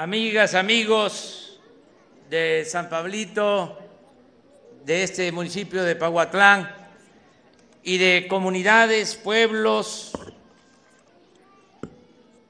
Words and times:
amigas, 0.00 0.54
amigos 0.54 1.58
de 2.30 2.64
San 2.64 2.88
Pablito, 2.88 3.76
de 4.84 5.02
este 5.02 5.32
municipio 5.32 5.82
de 5.82 5.96
Pahuatlán 5.96 6.72
y 7.82 7.98
de 7.98 8.28
comunidades, 8.28 9.16
pueblos, 9.16 10.12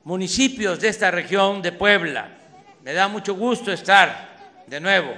municipios 0.04 0.78
de 0.78 0.88
esta 0.88 1.10
región 1.10 1.62
de 1.62 1.72
Puebla. 1.72 2.36
Me 2.84 2.92
da 2.92 3.08
mucho 3.08 3.34
gusto 3.34 3.72
estar 3.72 4.28
de 4.66 4.78
nuevo 4.78 5.14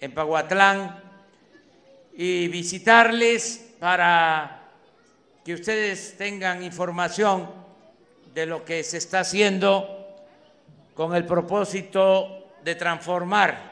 en 0.00 0.12
Pahuatlán 0.12 1.02
y 2.12 2.46
visitarles 2.48 3.72
para 3.78 4.68
que 5.42 5.54
ustedes 5.54 6.18
tengan 6.18 6.62
información 6.62 7.50
de 8.34 8.44
lo 8.44 8.66
que 8.66 8.84
se 8.84 8.98
está 8.98 9.20
haciendo 9.20 9.99
con 10.94 11.14
el 11.14 11.24
propósito 11.24 12.48
de 12.62 12.74
transformar 12.74 13.70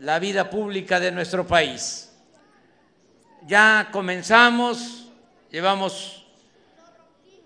la 0.00 0.18
vida 0.18 0.50
pública 0.50 0.98
de 1.00 1.12
nuestro 1.12 1.46
país. 1.46 2.12
Ya 3.42 3.88
comenzamos, 3.92 5.10
llevamos 5.50 6.26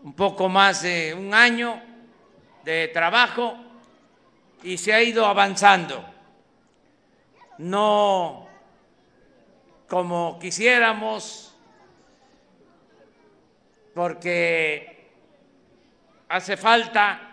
un 0.02 0.14
poco 0.14 0.48
más 0.48 0.82
de 0.82 1.14
un 1.14 1.34
año 1.34 1.82
de 2.64 2.88
trabajo 2.88 3.56
y 4.62 4.78
se 4.78 4.92
ha 4.92 5.02
ido 5.02 5.26
avanzando. 5.26 6.04
No 7.58 8.48
como 9.88 10.38
quisiéramos, 10.38 11.54
porque 13.94 15.08
hace 16.28 16.56
falta 16.56 17.27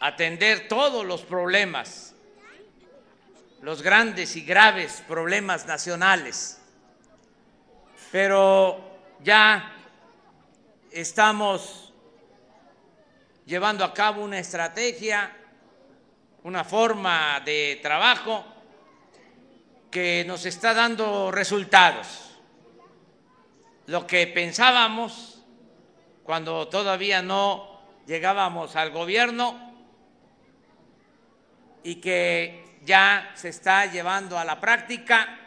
atender 0.00 0.68
todos 0.68 1.04
los 1.04 1.22
problemas, 1.22 2.14
los 3.62 3.82
grandes 3.82 4.36
y 4.36 4.42
graves 4.42 5.02
problemas 5.06 5.66
nacionales. 5.66 6.60
Pero 8.12 8.98
ya 9.22 9.72
estamos 10.90 11.92
llevando 13.44 13.84
a 13.84 13.92
cabo 13.94 14.22
una 14.22 14.38
estrategia, 14.38 15.34
una 16.42 16.64
forma 16.64 17.40
de 17.44 17.78
trabajo 17.82 18.44
que 19.90 20.24
nos 20.26 20.44
está 20.46 20.74
dando 20.74 21.30
resultados. 21.30 22.36
Lo 23.86 24.06
que 24.06 24.26
pensábamos 24.26 25.42
cuando 26.22 26.68
todavía 26.68 27.22
no 27.22 27.80
llegábamos 28.06 28.76
al 28.76 28.90
gobierno 28.90 29.65
y 31.86 32.00
que 32.00 32.80
ya 32.84 33.30
se 33.36 33.50
está 33.50 33.86
llevando 33.86 34.36
a 34.36 34.44
la 34.44 34.60
práctica. 34.60 35.38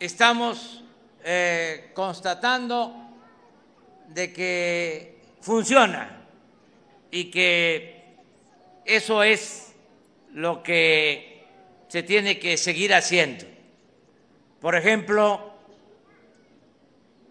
Estamos 0.00 0.82
eh, 1.22 1.92
constatando 1.94 2.92
de 4.08 4.32
que 4.32 5.20
funciona 5.40 6.26
y 7.12 7.30
que 7.30 8.16
eso 8.84 9.22
es 9.22 9.76
lo 10.32 10.64
que 10.64 11.46
se 11.86 12.02
tiene 12.02 12.40
que 12.40 12.56
seguir 12.56 12.92
haciendo. 12.92 13.44
Por 14.60 14.74
ejemplo, 14.74 15.54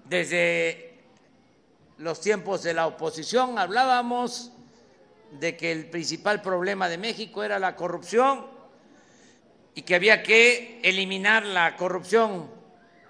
desde 0.05 1.01
los 1.97 2.21
tiempos 2.21 2.63
de 2.63 2.75
la 2.75 2.87
oposición 2.87 3.59
hablábamos 3.59 4.52
de 5.39 5.57
que 5.57 5.71
el 5.71 5.89
principal 5.89 6.41
problema 6.41 6.87
de 6.87 6.97
México 6.97 7.43
era 7.43 7.59
la 7.59 7.75
corrupción 7.75 8.45
y 9.75 9.81
que 9.81 9.95
había 9.95 10.21
que 10.21 10.79
eliminar 10.83 11.45
la 11.45 11.75
corrupción, 11.75 12.49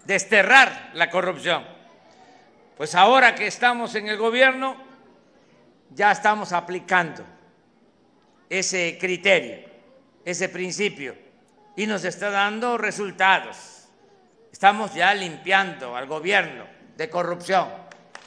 desterrar 0.06 0.92
la 0.94 1.09
corrupción. 1.09 1.66
Pues 2.78 2.96
ahora 2.96 3.36
que 3.36 3.48
estamos 3.48 3.96
en 3.96 4.08
el 4.08 4.18
gobierno, 4.18 4.78
ya 5.92 6.12
estamos 6.12 6.53
aplicando 6.53 7.24
ese 8.50 8.98
criterio, 9.00 9.69
ese 10.25 10.50
principio, 10.50 11.16
y 11.75 11.86
nos 11.86 12.03
está 12.06 12.30
dando 12.30 12.78
resultados. 12.78 13.88
Estamos 14.52 14.94
ya 14.94 15.14
limpiando 15.14 15.96
al 15.96 16.08
gobierno 16.08 16.66
de 16.96 17.09
corrupción, 17.09 17.68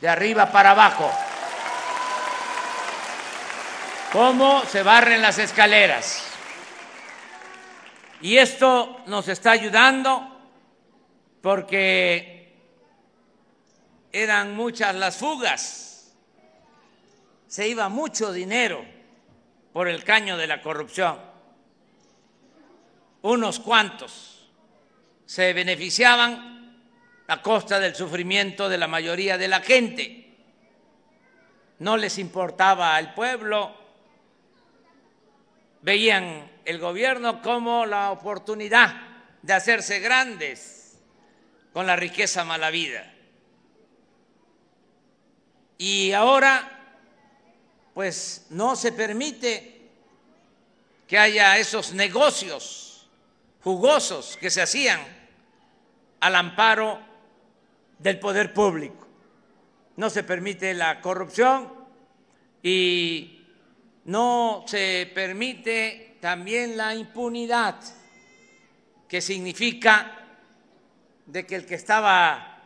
de 0.01 0.09
arriba 0.09 0.53
para 0.53 0.73
abajo 0.73 1.11
cómo 4.17 4.65
se 4.65 4.83
barren 4.83 5.21
las 5.21 5.39
escaleras. 5.39 6.25
Y 8.23 8.39
esto 8.39 9.03
nos 9.09 9.29
está 9.29 9.51
ayudando 9.51 10.27
porque 11.43 12.57
eran 14.11 14.57
muchas 14.57 14.95
las 14.95 15.19
fugas, 15.19 16.17
se 17.47 17.69
iba 17.69 17.91
mucho 17.91 18.33
dinero 18.33 18.87
por 19.75 19.87
el 19.87 20.03
caño 20.03 20.39
de 20.39 20.47
la 20.47 20.63
corrupción. 20.63 21.21
Unos 23.21 23.61
cuantos 23.61 24.49
se 25.27 25.53
beneficiaban 25.53 26.75
a 27.27 27.43
costa 27.43 27.79
del 27.79 27.95
sufrimiento 27.95 28.71
de 28.71 28.79
la 28.79 28.89
mayoría 28.89 29.37
de 29.37 29.49
la 29.49 29.61
gente. 29.61 30.39
No 31.81 31.99
les 31.99 32.17
importaba 32.17 32.97
al 32.97 33.13
pueblo, 33.13 33.86
veían 35.83 36.51
el 36.65 36.79
gobierno 36.79 37.43
como 37.43 37.87
la 37.87 38.11
oportunidad 38.11 38.95
de 39.43 39.53
hacerse 39.53 40.01
grandes 40.01 40.99
con 41.73 41.87
la 41.87 41.97
riqueza 41.97 42.45
mala 42.45 42.71
vida. 42.71 43.13
Y 45.79 46.13
ahora, 46.13 46.99
pues 47.95 48.47
no 48.51 48.77
se 48.77 48.93
permite 48.93 49.91
que 51.07 51.19
haya 51.19 51.59
esos 51.59 51.93
negocios 51.93 53.09
jugosos 53.63 54.37
que 54.41 54.51
se 54.51 54.63
hacían 54.63 55.01
al 56.21 56.35
amparo 56.35 57.01
del 57.99 58.19
poder 58.19 58.53
público. 58.53 59.07
No 59.97 60.11
se 60.11 60.23
permite 60.23 60.75
la 60.75 61.01
corrupción 61.01 61.73
y 62.63 63.36
no 64.07 64.65
se 64.67 65.11
permite 65.13 66.17
también 66.21 66.77
la 66.77 66.95
impunidad, 66.95 67.77
que 69.09 69.21
significa 69.21 70.13
de 71.27 71.45
que 71.45 71.57
el 71.57 71.67
que 71.67 71.75
estaba 71.75 72.63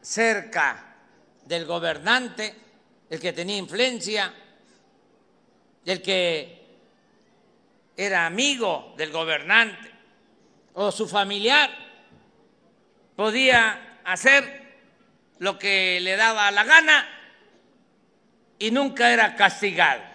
cerca 0.00 0.96
del 1.44 1.66
gobernante, 1.66 2.54
el 3.10 3.20
que 3.20 3.32
tenía 3.32 3.56
influencia, 3.56 4.32
el 5.84 6.00
que 6.00 6.66
era 7.96 8.26
amigo 8.26 8.94
del 8.96 9.10
gobernante 9.10 9.90
o 10.74 10.92
su 10.92 11.08
familiar, 11.08 11.70
podía 13.16 13.98
hacer 14.04 14.62
lo 15.38 15.58
que 15.58 15.98
le 16.00 16.16
daba 16.16 16.50
la 16.52 16.62
gana 16.62 17.08
y 18.60 18.70
nunca 18.70 19.12
era 19.12 19.34
castigado. 19.34 20.13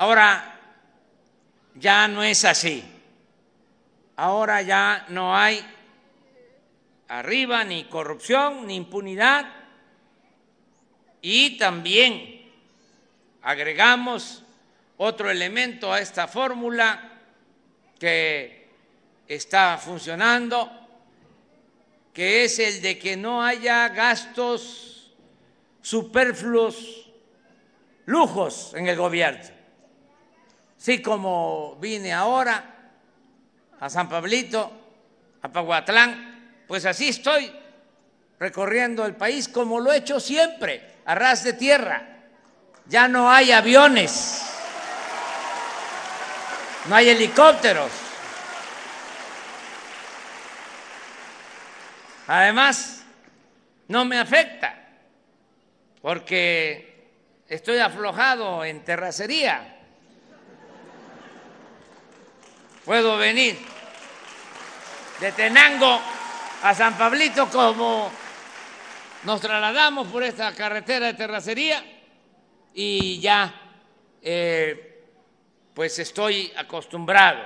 Ahora 0.00 0.58
ya 1.74 2.08
no 2.08 2.22
es 2.22 2.46
así. 2.46 2.82
Ahora 4.16 4.62
ya 4.62 5.04
no 5.10 5.36
hay 5.36 5.62
arriba 7.08 7.64
ni 7.64 7.84
corrupción 7.84 8.66
ni 8.66 8.76
impunidad. 8.76 9.44
Y 11.20 11.58
también 11.58 12.50
agregamos 13.42 14.42
otro 14.96 15.30
elemento 15.30 15.92
a 15.92 16.00
esta 16.00 16.26
fórmula 16.26 17.20
que 17.98 18.70
está 19.28 19.76
funcionando, 19.76 20.70
que 22.14 22.44
es 22.44 22.58
el 22.58 22.80
de 22.80 22.98
que 22.98 23.18
no 23.18 23.44
haya 23.44 23.86
gastos 23.90 25.12
superfluos, 25.82 27.06
lujos 28.06 28.72
en 28.72 28.88
el 28.88 28.96
gobierno. 28.96 29.59
Sí, 30.80 31.02
como 31.02 31.76
vine 31.76 32.10
ahora 32.10 32.64
a 33.78 33.90
San 33.90 34.08
Pablito, 34.08 34.72
a 35.42 35.48
Pahuatlán, 35.52 36.64
pues 36.66 36.86
así 36.86 37.10
estoy 37.10 37.54
recorriendo 38.38 39.04
el 39.04 39.14
país 39.14 39.46
como 39.46 39.78
lo 39.78 39.92
he 39.92 39.98
hecho 39.98 40.18
siempre, 40.18 40.94
a 41.04 41.14
ras 41.14 41.44
de 41.44 41.52
tierra. 41.52 42.22
Ya 42.86 43.08
no 43.08 43.30
hay 43.30 43.52
aviones, 43.52 44.42
no 46.88 46.96
hay 46.96 47.10
helicópteros. 47.10 47.92
Además, 52.26 53.02
no 53.88 54.06
me 54.06 54.18
afecta, 54.18 54.82
porque 56.00 57.10
estoy 57.48 57.80
aflojado 57.80 58.64
en 58.64 58.82
terracería. 58.82 59.76
Puedo 62.90 63.16
venir 63.18 63.56
de 65.20 65.30
Tenango 65.30 66.00
a 66.64 66.74
San 66.74 66.98
Pablito 66.98 67.48
como 67.48 68.10
nos 69.22 69.40
trasladamos 69.40 70.08
por 70.08 70.24
esta 70.24 70.52
carretera 70.56 71.06
de 71.06 71.14
terracería 71.14 71.84
y 72.74 73.20
ya 73.20 73.54
eh, 74.20 75.04
pues 75.72 76.00
estoy 76.00 76.52
acostumbrado. 76.56 77.42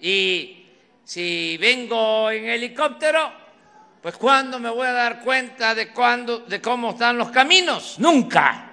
Y 0.00 0.64
si 1.04 1.58
vengo 1.58 2.30
en 2.30 2.46
helicóptero, 2.46 3.30
pues 4.00 4.16
¿cuándo 4.16 4.58
me 4.58 4.70
voy 4.70 4.86
a 4.86 4.92
dar 4.92 5.20
cuenta 5.20 5.74
de, 5.74 5.92
cuándo, 5.92 6.38
de 6.38 6.62
cómo 6.62 6.92
están 6.92 7.18
los 7.18 7.30
caminos? 7.30 7.96
Nunca. 7.98 8.70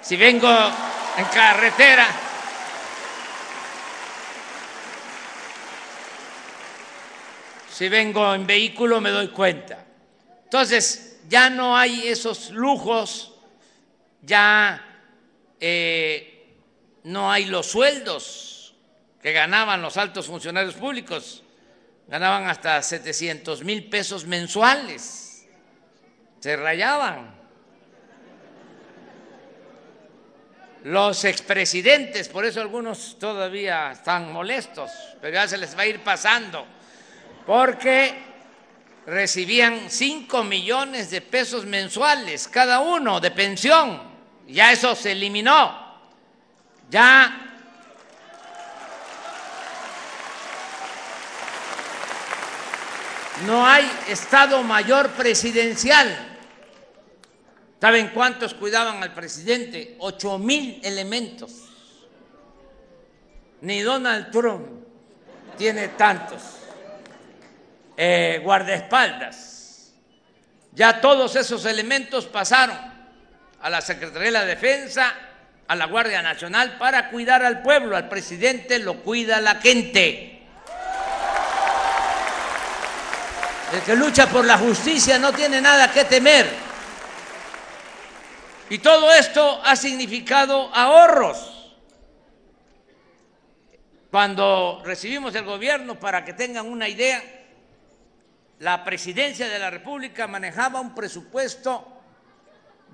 Si 0.00 0.16
vengo 0.16 0.48
en 1.18 1.24
carretera, 1.26 2.06
si 7.76 7.90
vengo 7.90 8.34
en 8.34 8.46
vehículo 8.46 9.02
me 9.02 9.10
doy 9.10 9.28
cuenta. 9.28 9.84
Entonces, 10.44 11.18
ya 11.28 11.50
no 11.50 11.76
hay 11.76 12.08
esos 12.08 12.48
lujos, 12.48 13.34
ya 14.22 14.82
eh, 15.60 16.56
no 17.04 17.30
hay 17.30 17.44
los 17.44 17.66
sueldos 17.66 18.74
que 19.20 19.30
ganaban 19.32 19.82
los 19.82 19.98
altos 19.98 20.24
funcionarios 20.26 20.72
públicos, 20.72 21.42
ganaban 22.08 22.48
hasta 22.48 22.80
700 22.80 23.62
mil 23.62 23.90
pesos 23.90 24.24
mensuales, 24.24 25.46
se 26.40 26.56
rayaban. 26.56 27.36
Los 30.84 31.26
expresidentes, 31.26 32.30
por 32.30 32.46
eso 32.46 32.62
algunos 32.62 33.18
todavía 33.18 33.92
están 33.92 34.32
molestos, 34.32 34.90
pero 35.20 35.34
ya 35.34 35.46
se 35.46 35.58
les 35.58 35.76
va 35.76 35.82
a 35.82 35.86
ir 35.86 36.00
pasando, 36.02 36.66
porque 37.46 38.26
recibían 39.06 39.88
5 39.88 40.42
millones 40.42 41.10
de 41.10 41.20
pesos 41.20 41.64
mensuales 41.64 42.48
cada 42.48 42.80
uno 42.80 43.20
de 43.20 43.30
pensión. 43.30 44.02
Ya 44.48 44.72
eso 44.72 44.94
se 44.96 45.12
eliminó. 45.12 45.86
Ya 46.90 47.62
no 53.46 53.64
hay 53.64 53.88
Estado 54.08 54.62
Mayor 54.64 55.10
Presidencial. 55.10 56.34
¿Saben 57.80 58.08
cuántos 58.08 58.54
cuidaban 58.54 59.02
al 59.02 59.14
presidente? 59.14 59.94
Ocho 60.00 60.38
mil 60.38 60.80
elementos. 60.82 61.52
Ni 63.60 63.80
Donald 63.80 64.32
Trump 64.32 64.66
tiene 65.56 65.88
tantos 65.88 66.55
eh, 67.96 68.40
guardaespaldas. 68.42 69.92
Ya 70.72 71.00
todos 71.00 71.36
esos 71.36 71.64
elementos 71.64 72.26
pasaron 72.26 72.76
a 73.62 73.70
la 73.70 73.80
Secretaría 73.80 74.26
de 74.26 74.30
la 74.32 74.44
Defensa, 74.44 75.14
a 75.66 75.74
la 75.74 75.86
Guardia 75.86 76.22
Nacional 76.22 76.76
para 76.78 77.10
cuidar 77.10 77.42
al 77.44 77.62
pueblo. 77.62 77.96
Al 77.96 78.08
presidente 78.08 78.78
lo 78.78 79.02
cuida 79.02 79.40
la 79.40 79.56
gente. 79.56 80.42
El 83.72 83.80
que 83.82 83.96
lucha 83.96 84.28
por 84.28 84.44
la 84.44 84.58
justicia 84.58 85.18
no 85.18 85.32
tiene 85.32 85.60
nada 85.60 85.90
que 85.90 86.04
temer. 86.04 86.46
Y 88.68 88.78
todo 88.78 89.12
esto 89.12 89.60
ha 89.64 89.76
significado 89.76 90.70
ahorros. 90.74 91.74
Cuando 94.10 94.82
recibimos 94.84 95.34
el 95.34 95.44
gobierno, 95.44 95.98
para 95.98 96.24
que 96.24 96.32
tengan 96.32 96.66
una 96.66 96.88
idea, 96.88 97.22
la 98.58 98.84
presidencia 98.84 99.48
de 99.48 99.58
la 99.58 99.70
República 99.70 100.26
manejaba 100.26 100.80
un 100.80 100.94
presupuesto 100.94 101.86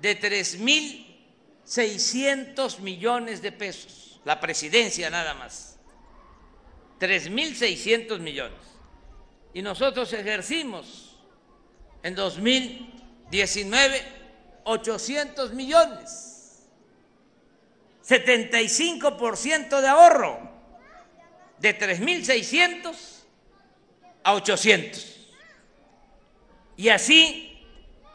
de 0.01 0.19
3.600 0.19 2.79
millones 2.79 3.41
de 3.41 3.51
pesos, 3.51 4.21
la 4.25 4.39
presidencia 4.39 5.09
nada 5.09 5.33
más, 5.33 5.77
3.600 6.99 8.19
millones. 8.19 8.59
Y 9.53 9.61
nosotros 9.61 10.13
ejercimos 10.13 11.17
en 12.01 12.15
2019 12.15 14.23
800 14.65 15.53
millones, 15.53 16.69
75% 18.05 19.81
de 19.81 19.87
ahorro, 19.87 20.51
de 21.59 21.77
3.600 21.77 22.95
a 24.23 24.33
800. 24.33 25.12
Y 26.77 26.89
así 26.89 27.65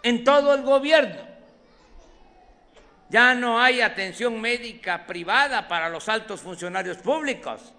en 0.03 0.25
todo 0.25 0.55
el 0.55 0.63
gobierno. 0.63 1.29
Ya 3.11 3.35
no 3.35 3.61
hay 3.61 3.81
atención 3.81 4.41
médica 4.41 5.07
privada 5.07 5.67
para 5.67 5.89
los 5.89 6.09
altos 6.09 6.41
funcionarios 6.41 6.99
públicos. 6.99 7.73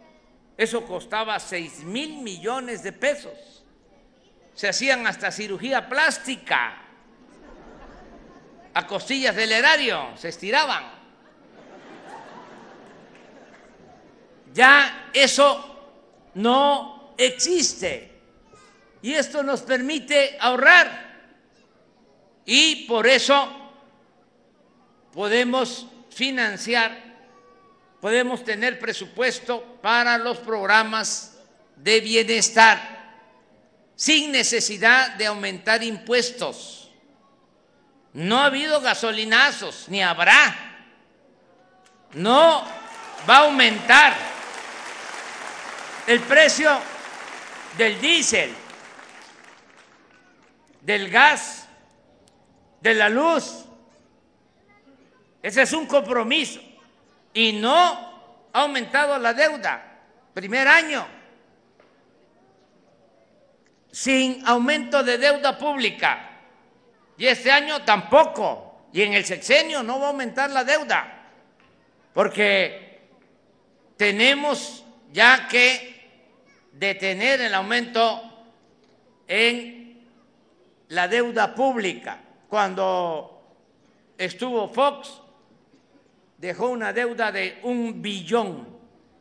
Eso 0.58 0.86
costaba 0.86 1.40
6 1.40 1.84
mil 1.84 2.22
millones 2.22 2.82
de 2.84 2.92
pesos. 2.92 3.64
Se 4.56 4.68
hacían 4.68 5.06
hasta 5.08 5.32
cirugía 5.32 5.88
plástica. 5.88 6.82
A 8.74 8.88
costillas 8.88 9.36
del 9.36 9.52
erario 9.52 10.18
se 10.18 10.30
estiraban. 10.30 11.00
Ya 14.54 15.10
eso 15.14 15.92
no 16.34 17.14
existe. 17.18 18.09
Y 19.02 19.14
esto 19.14 19.44
nos 19.44 19.62
permite 19.62 20.38
ahorrar. 20.40 21.10
Y 22.46 22.86
por 22.88 23.08
eso 23.08 23.56
podemos 25.14 25.88
financiar, 26.10 26.98
podemos 28.02 28.44
tener 28.44 28.80
presupuesto 28.80 29.80
para 29.82 30.18
los 30.18 30.40
programas 30.40 31.38
de 31.76 32.02
bienestar 32.02 33.00
sin 33.96 34.32
necesidad 34.32 35.16
de 35.16 35.26
aumentar 35.26 35.84
impuestos. 35.84 36.90
No 38.14 38.40
ha 38.40 38.46
habido 38.46 38.80
gasolinazos, 38.80 39.90
ni 39.90 40.02
habrá. 40.02 40.56
No 42.14 42.64
va 43.30 43.36
a 43.36 43.40
aumentar 43.40 44.16
el 46.08 46.22
precio 46.22 46.80
del 47.78 48.00
diésel, 48.00 48.56
del 50.82 51.10
gas, 51.10 51.68
de 52.82 52.94
la 52.94 53.10
luz 53.10 53.66
ese 55.42 55.62
es 55.62 55.74
un 55.74 55.86
compromiso. 55.86 56.60
Y 57.34 57.54
no 57.54 57.76
ha 58.52 58.62
aumentado 58.62 59.18
la 59.18 59.34
deuda. 59.34 60.00
Primer 60.34 60.68
año. 60.68 61.08
Sin 63.92 64.46
aumento 64.46 65.04
de 65.04 65.18
deuda 65.18 65.58
pública. 65.58 66.30
Y 67.18 67.28
este 67.28 67.52
año 67.52 67.84
tampoco. 67.84 68.88
Y 68.92 69.02
en 69.04 69.14
el 69.14 69.26
sexenio 69.26 69.84
no 69.84 70.00
va 70.00 70.08
a 70.08 70.10
aumentar 70.10 70.50
la 70.50 70.64
deuda. 70.64 71.28
Porque 72.14 73.00
tenemos 73.98 74.84
ya 75.12 75.48
que 75.48 76.00
detener 76.74 77.42
el 77.42 77.54
aumento 77.54 78.24
en 79.28 79.79
la 80.90 81.08
deuda 81.08 81.56
pública. 81.56 82.22
Cuando 82.48 83.42
estuvo 84.18 84.68
Fox, 84.70 85.22
dejó 86.38 86.70
una 86.70 86.94
deuda 86.94 87.32
de 87.32 87.60
un 87.64 88.02
billón 88.02 88.68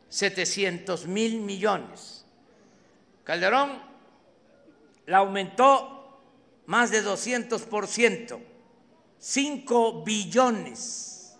setecientos 0.07 1.05
mil 1.05 1.39
millones. 1.41 2.25
Calderón 3.23 3.79
la 5.05 5.19
aumentó 5.19 6.21
más 6.65 6.91
de 6.91 7.01
200 7.01 7.61
por 7.63 7.87
ciento, 7.87 8.41
5 9.19 10.03
billones. 10.03 11.35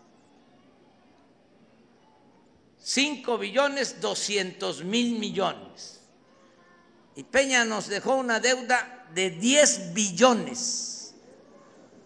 5 2.77 3.37
billones 3.37 4.01
200 4.01 4.83
mil 4.83 5.19
millones. 5.19 6.01
Y 7.15 7.23
Peña 7.23 7.65
nos 7.65 7.87
dejó 7.87 8.15
una 8.15 8.39
deuda 8.39 8.98
de 9.13 9.29
10 9.29 9.93
billones 9.93 10.89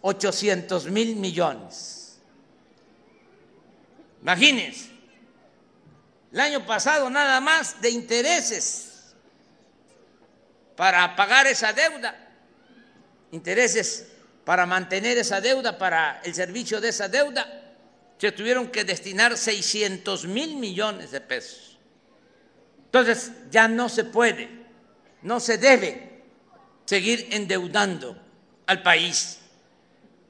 800 0.04 0.88
mil 0.88 1.16
millones. 1.16 2.20
Imagínense, 4.22 4.90
el 6.32 6.40
año 6.42 6.66
pasado 6.66 7.10
nada 7.10 7.40
más 7.40 7.82
de 7.82 7.90
intereses 7.90 9.16
para 10.76 11.16
pagar 11.16 11.48
esa 11.48 11.72
deuda, 11.72 12.16
intereses 13.32 14.10
para 14.44 14.66
mantener 14.66 15.18
esa 15.18 15.40
deuda, 15.40 15.78
para 15.78 16.20
el 16.26 16.36
servicio 16.36 16.82
de 16.82 16.90
esa 16.90 17.08
deuda, 17.08 17.62
se 18.18 18.34
tuvieron 18.34 18.68
que 18.68 18.84
destinar 18.84 19.38
600 19.38 20.26
mil 20.26 20.58
millones 20.58 21.12
de 21.12 21.22
pesos. 21.22 21.80
Entonces 22.86 23.32
ya 23.50 23.70
no 23.70 23.88
se 23.88 24.04
puede, 24.04 24.50
no 25.22 25.40
se 25.40 25.58
debe 25.58 26.13
seguir 26.94 27.30
endeudando 27.32 28.16
al 28.68 28.84
país. 28.84 29.40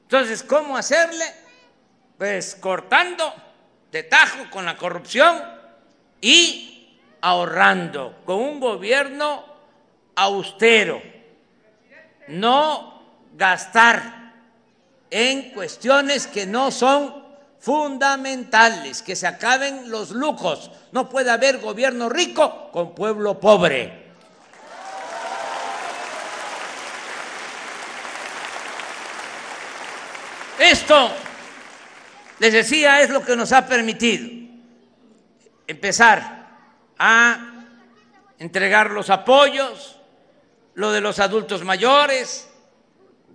Entonces, 0.04 0.42
¿cómo 0.42 0.78
hacerle? 0.78 1.26
Pues 2.16 2.56
cortando 2.58 3.34
de 3.92 4.02
tajo 4.04 4.48
con 4.48 4.64
la 4.64 4.74
corrupción 4.74 5.42
y 6.22 6.96
ahorrando 7.20 8.22
con 8.24 8.36
un 8.36 8.60
gobierno 8.60 9.44
austero, 10.16 11.02
no 12.28 13.02
gastar 13.34 14.32
en 15.10 15.50
cuestiones 15.50 16.26
que 16.26 16.46
no 16.46 16.70
son 16.70 17.26
fundamentales, 17.58 19.02
que 19.02 19.16
se 19.16 19.26
acaben 19.26 19.90
los 19.90 20.12
lujos. 20.12 20.70
No 20.92 21.10
puede 21.10 21.30
haber 21.30 21.58
gobierno 21.58 22.08
rico 22.08 22.70
con 22.72 22.94
pueblo 22.94 23.38
pobre. 23.38 24.03
Esto, 30.64 31.10
les 32.38 32.54
decía, 32.54 33.02
es 33.02 33.10
lo 33.10 33.22
que 33.22 33.36
nos 33.36 33.52
ha 33.52 33.66
permitido 33.66 34.26
empezar 35.66 36.48
a 36.98 37.66
entregar 38.38 38.90
los 38.90 39.10
apoyos, 39.10 40.00
lo 40.72 40.90
de 40.90 41.02
los 41.02 41.18
adultos 41.18 41.64
mayores, 41.64 42.48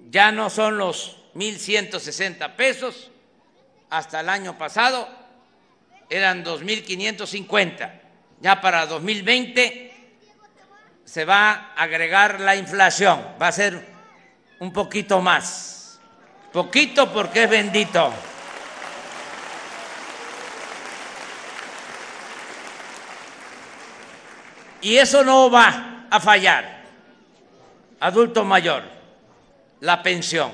ya 0.09 0.31
no 0.31 0.49
son 0.49 0.79
los 0.79 1.17
1.160 1.35 2.55
pesos, 2.55 3.11
hasta 3.91 4.21
el 4.21 4.29
año 4.29 4.57
pasado 4.57 5.07
eran 6.09 6.43
2.550. 6.43 8.01
Ya 8.41 8.59
para 8.59 8.87
2020 8.87 10.17
se 11.05 11.25
va 11.25 11.73
a 11.75 11.83
agregar 11.83 12.39
la 12.41 12.55
inflación, 12.55 13.23
va 13.39 13.49
a 13.49 13.51
ser 13.51 13.85
un 14.59 14.73
poquito 14.73 15.21
más. 15.21 15.78
Poquito 16.51 17.11
porque 17.13 17.43
es 17.43 17.49
bendito. 17.49 18.11
Y 24.81 24.97
eso 24.97 25.23
no 25.23 25.51
va 25.51 26.05
a 26.09 26.19
fallar. 26.19 26.83
Adulto 27.99 28.45
mayor, 28.45 28.83
la 29.81 30.01
pensión. 30.01 30.51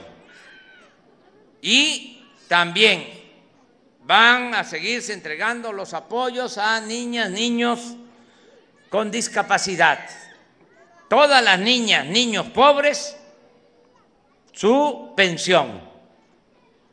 Y 1.62 2.24
también 2.48 3.08
van 4.04 4.54
a 4.54 4.64
seguirse 4.64 5.14
entregando 5.14 5.72
los 5.72 5.94
apoyos 5.94 6.58
a 6.58 6.80
niñas, 6.82 7.30
niños 7.30 7.96
con 8.90 9.12
discapacidad. 9.12 10.00
Todas 11.10 11.44
las 11.44 11.60
niñas, 11.60 12.06
niños 12.06 12.48
pobres, 12.48 13.16
su 14.56 15.14
pensión, 15.16 15.82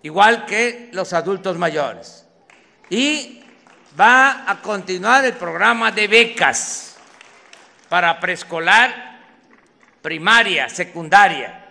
igual 0.02 0.44
que 0.44 0.90
los 0.92 1.12
adultos 1.12 1.56
mayores. 1.56 2.26
Y 2.90 3.42
va 3.98 4.50
a 4.50 4.60
continuar 4.60 5.24
el 5.24 5.34
programa 5.34 5.90
de 5.90 6.08
becas 6.08 6.96
para 7.88 8.18
preescolar, 8.20 9.20
primaria, 10.02 10.68
secundaria, 10.68 11.66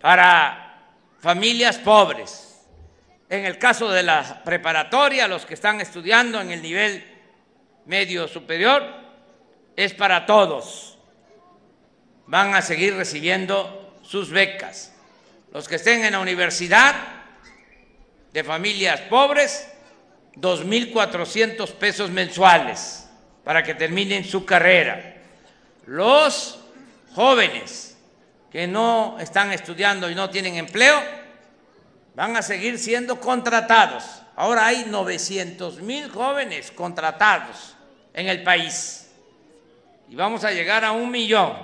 para 0.00 0.82
familias 1.20 1.78
pobres 1.78 2.46
en 3.28 3.44
el 3.44 3.58
caso 3.58 3.90
de 3.90 4.02
la 4.02 4.42
preparatoria, 4.44 5.26
los 5.26 5.46
que 5.46 5.54
están 5.54 5.80
estudiando 5.80 6.40
en 6.40 6.50
el 6.50 6.62
nivel 6.62 7.04
medio 7.84 8.28
superior, 8.28 8.84
es 9.74 9.94
para 9.94 10.26
todos. 10.26 10.98
Van 12.26 12.54
a 12.54 12.62
seguir 12.62 12.94
recibiendo 12.94 13.85
sus 14.06 14.30
becas. 14.30 14.92
Los 15.52 15.68
que 15.68 15.76
estén 15.76 16.04
en 16.04 16.12
la 16.12 16.20
universidad 16.20 16.94
de 18.32 18.44
familias 18.44 19.00
pobres, 19.02 19.68
2.400 20.36 21.72
pesos 21.72 22.10
mensuales 22.10 23.08
para 23.44 23.62
que 23.62 23.74
terminen 23.74 24.24
su 24.24 24.44
carrera. 24.44 25.16
Los 25.86 26.58
jóvenes 27.14 27.96
que 28.50 28.66
no 28.66 29.16
están 29.18 29.52
estudiando 29.52 30.10
y 30.10 30.14
no 30.14 30.30
tienen 30.30 30.56
empleo, 30.56 31.02
van 32.14 32.36
a 32.36 32.42
seguir 32.42 32.78
siendo 32.78 33.20
contratados. 33.20 34.04
Ahora 34.36 34.66
hay 34.66 34.84
900 34.86 35.80
mil 35.80 36.10
jóvenes 36.10 36.70
contratados 36.70 37.76
en 38.12 38.28
el 38.28 38.42
país 38.42 39.10
y 40.08 40.14
vamos 40.14 40.44
a 40.44 40.52
llegar 40.52 40.84
a 40.84 40.92
un 40.92 41.10
millón 41.10 41.54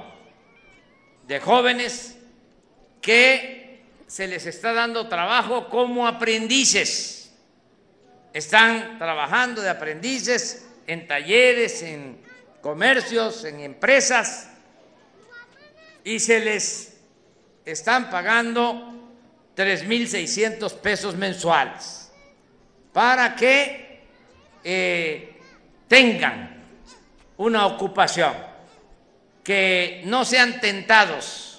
de 1.26 1.40
jóvenes 1.40 2.18
que 3.02 3.82
se 4.06 4.26
les 4.26 4.46
está 4.46 4.72
dando 4.72 5.08
trabajo 5.08 5.68
como 5.68 6.06
aprendices. 6.06 7.32
Están 8.32 8.98
trabajando 8.98 9.60
de 9.60 9.68
aprendices 9.68 10.66
en 10.86 11.06
talleres, 11.06 11.82
en 11.82 12.18
comercios, 12.62 13.44
en 13.44 13.60
empresas 13.60 14.48
y 16.04 16.18
se 16.18 16.40
les 16.40 16.96
están 17.64 18.10
pagando 18.10 18.92
3.600 19.56 20.72
pesos 20.78 21.16
mensuales 21.16 22.10
para 22.92 23.34
que 23.36 24.00
eh, 24.64 25.36
tengan 25.88 26.62
una 27.36 27.66
ocupación, 27.66 28.34
que 29.42 30.02
no 30.04 30.24
sean 30.24 30.60
tentados 30.60 31.51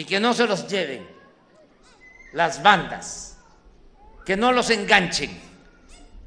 y 0.00 0.04
que 0.06 0.18
no 0.18 0.32
se 0.32 0.46
los 0.46 0.66
lleven 0.66 1.06
las 2.32 2.62
bandas, 2.62 3.38
que 4.24 4.34
no 4.34 4.50
los 4.50 4.70
enganchen. 4.70 5.38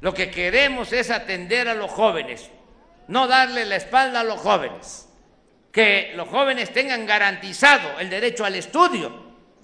Lo 0.00 0.14
que 0.14 0.30
queremos 0.30 0.92
es 0.92 1.10
atender 1.10 1.66
a 1.66 1.74
los 1.74 1.90
jóvenes, 1.90 2.52
no 3.08 3.26
darle 3.26 3.64
la 3.64 3.74
espalda 3.74 4.20
a 4.20 4.24
los 4.24 4.38
jóvenes, 4.38 5.08
que 5.72 6.12
los 6.14 6.28
jóvenes 6.28 6.72
tengan 6.72 7.04
garantizado 7.04 7.98
el 7.98 8.08
derecho 8.08 8.44
al 8.44 8.54
estudio 8.54 9.12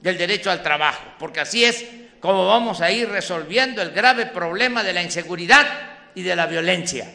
del 0.01 0.19
derecho 0.19 0.51
al 0.51 0.61
trabajo, 0.61 1.05
porque 1.17 1.39
así 1.39 1.65
es 1.65 1.87
como 2.19 2.49
vamos 2.49 2.81
a 2.81 2.91
ir 2.91 3.09
resolviendo 3.09 3.81
el 3.81 3.93
grave 3.93 4.27
problema 4.27 4.83
de 4.83 4.93
la 4.93 5.05
inseguridad 5.05 5.69
y 6.17 6.23
de 6.23 6.35
la 6.35 6.49
violencia. 6.49 7.07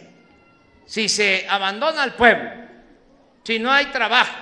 Si 0.85 1.09
se 1.09 1.45
abandona 1.49 2.03
al 2.03 2.15
pueblo, 2.15 2.51
si 3.43 3.59
no 3.59 3.69
hay 3.69 3.87
trabajo, 3.87 4.33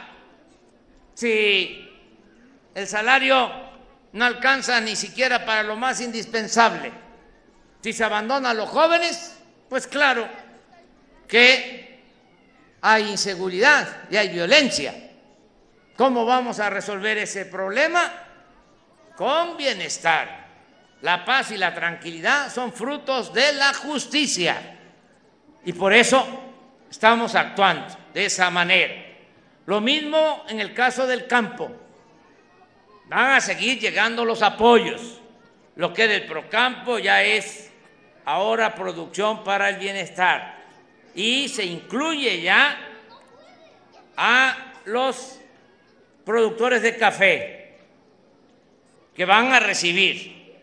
si 1.15 1.89
el 2.75 2.87
salario 2.87 3.51
no 4.13 4.25
alcanza 4.25 4.79
ni 4.81 4.95
siquiera 4.95 5.45
para 5.45 5.63
lo 5.63 5.75
más 5.75 6.01
indispensable, 6.01 6.91
si 7.81 7.93
se 7.93 8.03
abandona 8.03 8.51
a 8.51 8.53
los 8.53 8.69
jóvenes, 8.69 9.37
pues 9.69 9.87
claro 9.87 10.27
que 11.27 12.03
hay 12.81 13.09
inseguridad 13.09 13.87
y 14.09 14.17
hay 14.17 14.29
violencia. 14.29 14.93
¿Cómo 15.95 16.25
vamos 16.25 16.59
a 16.59 16.69
resolver 16.69 17.17
ese 17.17 17.45
problema? 17.45 18.23
con 19.15 19.57
bienestar. 19.57 20.43
La 21.01 21.25
paz 21.25 21.51
y 21.51 21.57
la 21.57 21.73
tranquilidad 21.73 22.51
son 22.51 22.71
frutos 22.71 23.33
de 23.33 23.53
la 23.53 23.73
justicia. 23.73 24.79
Y 25.65 25.73
por 25.73 25.93
eso 25.93 26.25
estamos 26.89 27.35
actuando 27.35 27.87
de 28.13 28.25
esa 28.25 28.49
manera. 28.49 28.93
Lo 29.65 29.81
mismo 29.81 30.45
en 30.47 30.59
el 30.59 30.73
caso 30.73 31.05
del 31.05 31.27
campo. 31.27 31.71
Van 33.05 33.31
a 33.31 33.41
seguir 33.41 33.79
llegando 33.79 34.25
los 34.25 34.41
apoyos. 34.41 35.21
Lo 35.75 35.93
que 35.93 36.07
del 36.07 36.25
Procampo 36.25 36.99
ya 36.99 37.23
es 37.23 37.71
ahora 38.25 38.75
producción 38.75 39.43
para 39.43 39.69
el 39.69 39.77
bienestar. 39.77 40.63
Y 41.15 41.49
se 41.49 41.65
incluye 41.65 42.41
ya 42.41 42.77
a 44.15 44.73
los 44.85 45.39
productores 46.25 46.81
de 46.81 46.97
café 46.97 47.77
que 49.15 49.25
van 49.25 49.53
a 49.53 49.59
recibir 49.59 50.61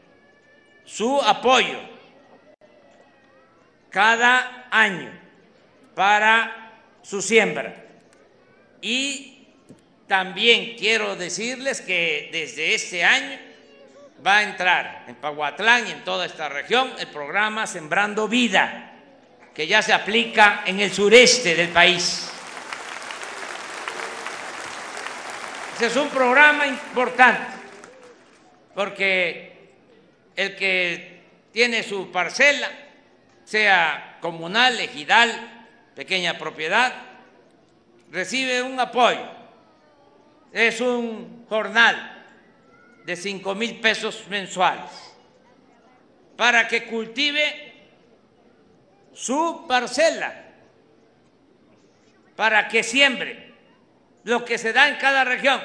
su 0.85 1.21
apoyo 1.23 1.79
cada 3.91 4.69
año 4.71 5.11
para 5.95 6.73
su 7.03 7.23
siembra. 7.23 7.85
Y 8.81 9.30
también 10.11 10.75
quiero 10.76 11.14
decirles 11.14 11.81
que 11.81 12.31
desde 12.33 12.75
este 12.75 13.05
año 13.05 13.38
va 14.26 14.38
a 14.38 14.43
entrar 14.43 15.05
en 15.07 15.14
Paguatlán 15.14 15.87
y 15.87 15.93
en 15.93 16.02
toda 16.02 16.26
esta 16.26 16.49
región 16.49 16.93
el 16.99 17.07
programa 17.07 17.64
Sembrando 17.69 18.26
Vida, 18.26 18.90
que 19.55 19.69
ya 19.69 19.83
se 19.83 19.93
aplica 19.93 20.64
en 20.67 20.81
el 20.81 20.93
sureste 20.93 21.55
del 21.55 21.69
país. 21.69 22.29
Ese 25.76 25.87
es 25.87 25.95
un 25.95 26.09
programa 26.09 26.67
importante 26.67 27.47
porque 28.75 29.71
el 30.35 30.57
que 30.57 31.21
tiene 31.52 31.85
su 31.85 32.11
parcela, 32.11 32.69
sea 33.45 34.19
comunal, 34.21 34.81
ejidal, 34.81 35.69
pequeña 35.95 36.37
propiedad, 36.37 36.93
recibe 38.11 38.64
un 38.64 38.81
apoyo. 38.81 39.40
Es 40.52 40.80
un 40.80 41.47
jornal 41.49 42.25
de 43.04 43.16
cinco 43.16 43.54
mil 43.54 43.80
pesos 43.80 44.25
mensuales 44.28 44.90
para 46.37 46.66
que 46.66 46.87
cultive 46.87 47.73
su 49.12 49.66
parcela, 49.69 50.45
para 52.35 52.69
que 52.69 52.83
siembre 52.83 53.52
lo 54.25 54.45
que 54.45 54.59
se 54.59 54.73
da 54.73 54.88
en 54.88 54.97
cada 54.97 55.25
región, 55.25 55.61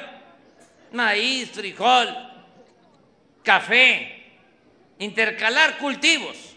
maíz, 0.92 1.50
frijol, 1.50 2.14
café, 3.42 4.24
intercalar 4.98 5.78
cultivos 5.78 6.56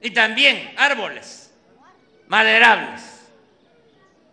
y 0.00 0.10
también 0.10 0.74
árboles 0.76 1.54
maderables. 2.28 3.02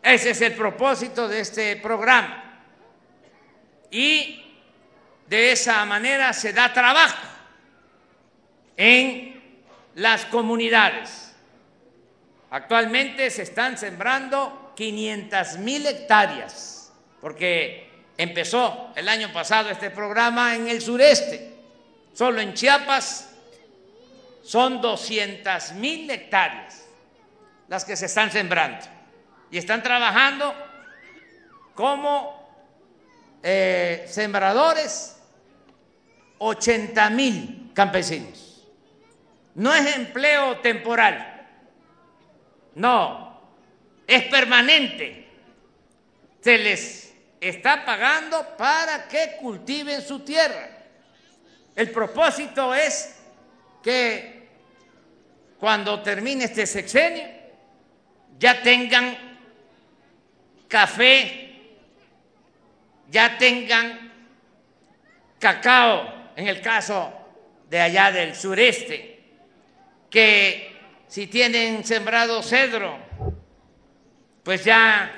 Ese 0.02 0.32
es 0.32 0.42
el 0.42 0.54
propósito 0.54 1.28
de 1.28 1.40
este 1.40 1.78
programa. 1.78 2.43
Y 3.94 4.44
de 5.28 5.52
esa 5.52 5.86
manera 5.86 6.34
se 6.34 6.52
da 6.52 6.74
trabajo 6.74 7.28
en 8.76 9.40
las 9.94 10.26
comunidades. 10.26 11.36
Actualmente 12.50 13.30
se 13.30 13.44
están 13.44 13.78
sembrando 13.78 14.74
500 14.76 15.60
mil 15.60 15.86
hectáreas, 15.86 16.92
porque 17.22 17.88
empezó 18.18 18.92
el 18.96 19.08
año 19.08 19.32
pasado 19.32 19.70
este 19.70 19.92
programa 19.92 20.56
en 20.56 20.68
el 20.70 20.82
sureste. 20.82 21.54
Solo 22.14 22.42
en 22.42 22.56
Chiapas 22.56 23.30
son 24.44 24.82
200 24.82 25.74
mil 25.74 26.10
hectáreas 26.10 26.84
las 27.68 27.86
que 27.86 27.96
se 27.96 28.08
están 28.08 28.32
sembrando 28.32 28.86
y 29.52 29.60
están 29.60 29.84
trabajando 29.84 30.54
como 31.76 32.43
eh, 33.44 34.06
sembradores 34.08 35.18
80 36.38 37.10
mil 37.10 37.72
campesinos. 37.74 38.66
No 39.56 39.74
es 39.76 39.96
empleo 39.96 40.58
temporal, 40.60 41.48
no, 42.76 43.40
es 44.08 44.24
permanente. 44.24 45.28
Se 46.42 46.58
les 46.58 47.14
está 47.40 47.86
pagando 47.86 48.58
para 48.58 49.08
que 49.08 49.38
cultiven 49.40 50.02
su 50.02 50.20
tierra. 50.22 50.70
El 51.76 51.92
propósito 51.92 52.74
es 52.74 53.16
que 53.82 54.48
cuando 55.60 56.02
termine 56.02 56.46
este 56.46 56.66
sexenio 56.66 57.26
ya 58.40 58.62
tengan 58.62 59.16
café, 60.68 61.43
ya 63.10 63.38
tengan 63.38 64.12
cacao, 65.40 66.32
en 66.36 66.48
el 66.48 66.62
caso 66.62 67.12
de 67.70 67.80
allá 67.80 68.12
del 68.12 68.36
sureste, 68.36 69.24
que 70.10 70.76
si 71.08 71.28
tienen 71.28 71.84
sembrado 71.84 72.42
cedro, 72.42 72.98
pues 74.44 74.64
ya 74.64 75.12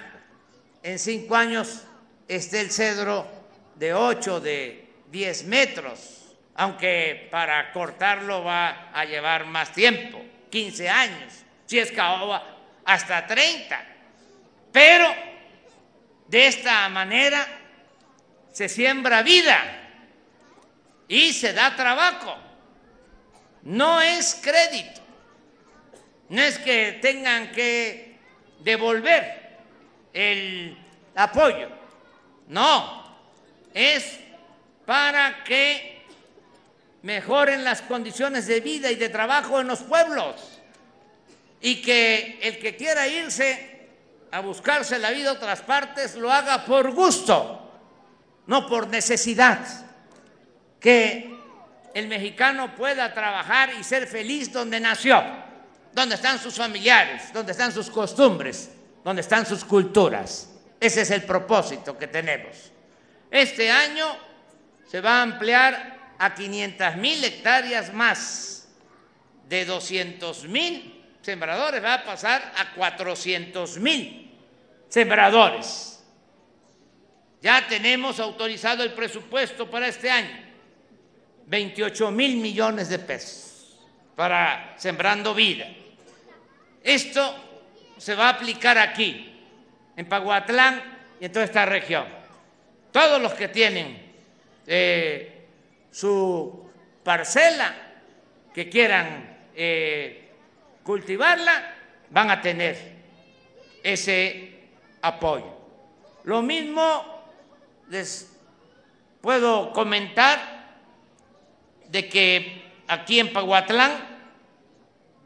en 0.83 0.99
cinco 0.99 1.35
años 1.35 1.83
esté 2.27 2.61
el 2.61 2.71
cedro 2.71 3.27
de 3.75 3.93
8, 3.93 4.39
de 4.39 4.87
10 5.11 5.45
metros 5.45 6.25
aunque 6.55 7.27
para 7.29 7.71
cortarlo 7.71 8.43
va 8.43 8.89
a 8.93 9.05
llevar 9.05 9.45
más 9.45 9.73
tiempo, 9.73 10.23
15 10.49 10.89
años, 10.89 11.43
si 11.65 11.79
es 11.79 11.91
caoba, 11.91 12.43
hasta 12.85 13.27
30. 13.27 13.85
Pero 14.71 15.13
de 16.27 16.47
esta 16.47 16.87
manera 16.89 17.45
se 18.55 18.69
siembra 18.69 19.21
vida 19.21 19.59
y 21.09 21.33
se 21.33 21.51
da 21.51 21.75
trabajo. 21.75 22.37
No 23.63 23.99
es 23.99 24.39
crédito, 24.41 25.01
no 26.29 26.41
es 26.41 26.57
que 26.59 26.99
tengan 27.01 27.51
que 27.51 28.17
devolver 28.61 29.57
el 30.13 30.77
apoyo, 31.15 31.67
no, 32.47 33.17
es 33.73 34.21
para 34.85 35.43
que 35.43 36.05
mejoren 37.01 37.65
las 37.65 37.81
condiciones 37.81 38.47
de 38.47 38.61
vida 38.61 38.89
y 38.89 38.95
de 38.95 39.09
trabajo 39.09 39.59
en 39.59 39.67
los 39.67 39.79
pueblos 39.79 40.61
y 41.59 41.81
que 41.81 42.39
el 42.41 42.57
que 42.59 42.77
quiera 42.77 43.05
irse 43.05 43.89
a 44.31 44.39
buscarse 44.39 44.97
la 44.97 45.11
vida 45.11 45.31
a 45.31 45.33
otras 45.33 45.61
partes 45.61 46.15
lo 46.15 46.31
haga 46.31 46.63
por 46.63 46.91
gusto, 46.91 47.64
no 48.47 48.67
por 48.67 48.87
necesidad. 48.87 49.59
Que 50.79 51.35
el 51.93 52.07
mexicano 52.07 52.75
pueda 52.75 53.13
trabajar 53.13 53.71
y 53.79 53.83
ser 53.83 54.07
feliz 54.07 54.51
donde 54.51 54.79
nació, 54.79 55.23
donde 55.93 56.15
están 56.15 56.39
sus 56.39 56.55
familiares, 56.55 57.31
donde 57.33 57.53
están 57.53 57.71
sus 57.71 57.89
costumbres, 57.89 58.71
donde 59.03 59.21
están 59.21 59.45
sus 59.45 59.63
culturas. 59.63 60.49
Ese 60.79 61.01
es 61.01 61.11
el 61.11 61.23
propósito 61.23 61.97
que 61.97 62.07
tenemos. 62.07 62.71
Este 63.31 63.71
año 63.71 64.05
se 64.87 65.01
va 65.01 65.19
a 65.19 65.21
ampliar 65.23 66.15
a 66.19 66.33
500 66.33 66.95
mil 66.97 67.23
hectáreas 67.23 67.93
más, 67.93 68.67
de 69.47 69.65
200 69.65 70.45
mil 70.45 70.95
sembradores 71.25 71.83
va 71.83 71.95
a 71.95 72.03
pasar 72.03 72.53
a 72.57 72.73
400 72.75 73.77
mil 73.79 74.31
sembradores. 74.89 75.94
Ya 77.41 77.67
tenemos 77.67 78.19
autorizado 78.19 78.83
el 78.83 78.93
presupuesto 78.93 79.69
para 79.69 79.87
este 79.87 80.09
año, 80.09 80.37
28 81.47 82.11
mil 82.11 82.37
millones 82.37 82.89
de 82.89 82.99
pesos 82.99 83.77
para 84.15 84.73
Sembrando 84.77 85.33
Vida. 85.35 85.67
Esto 86.83 87.35
se 87.97 88.15
va 88.15 88.27
a 88.27 88.29
aplicar 88.29 88.77
aquí, 88.77 89.31
en 89.95 90.07
Paguatlán 90.07 90.81
y 91.19 91.25
en 91.25 91.31
toda 91.31 91.45
esta 91.45 91.65
región. 91.65 92.05
Todos 92.91 93.21
los 93.21 93.33
que 93.33 93.47
tienen 93.47 94.13
eh, 94.67 95.47
su 95.91 96.69
parcela 97.03 97.73
que 98.53 98.69
quieran 98.69 99.37
eh, 99.55 100.29
cultivarla, 100.83 101.73
van 102.09 102.29
a 102.29 102.41
tener 102.41 102.77
ese 103.83 104.59
apoyo. 105.01 105.53
Lo 106.25 106.41
mismo 106.41 107.14
les 107.89 108.31
puedo 109.21 109.71
comentar 109.73 110.39
de 111.89 112.09
que 112.09 112.63
aquí 112.87 113.19
en 113.19 113.31
Paguatlán 113.33 113.91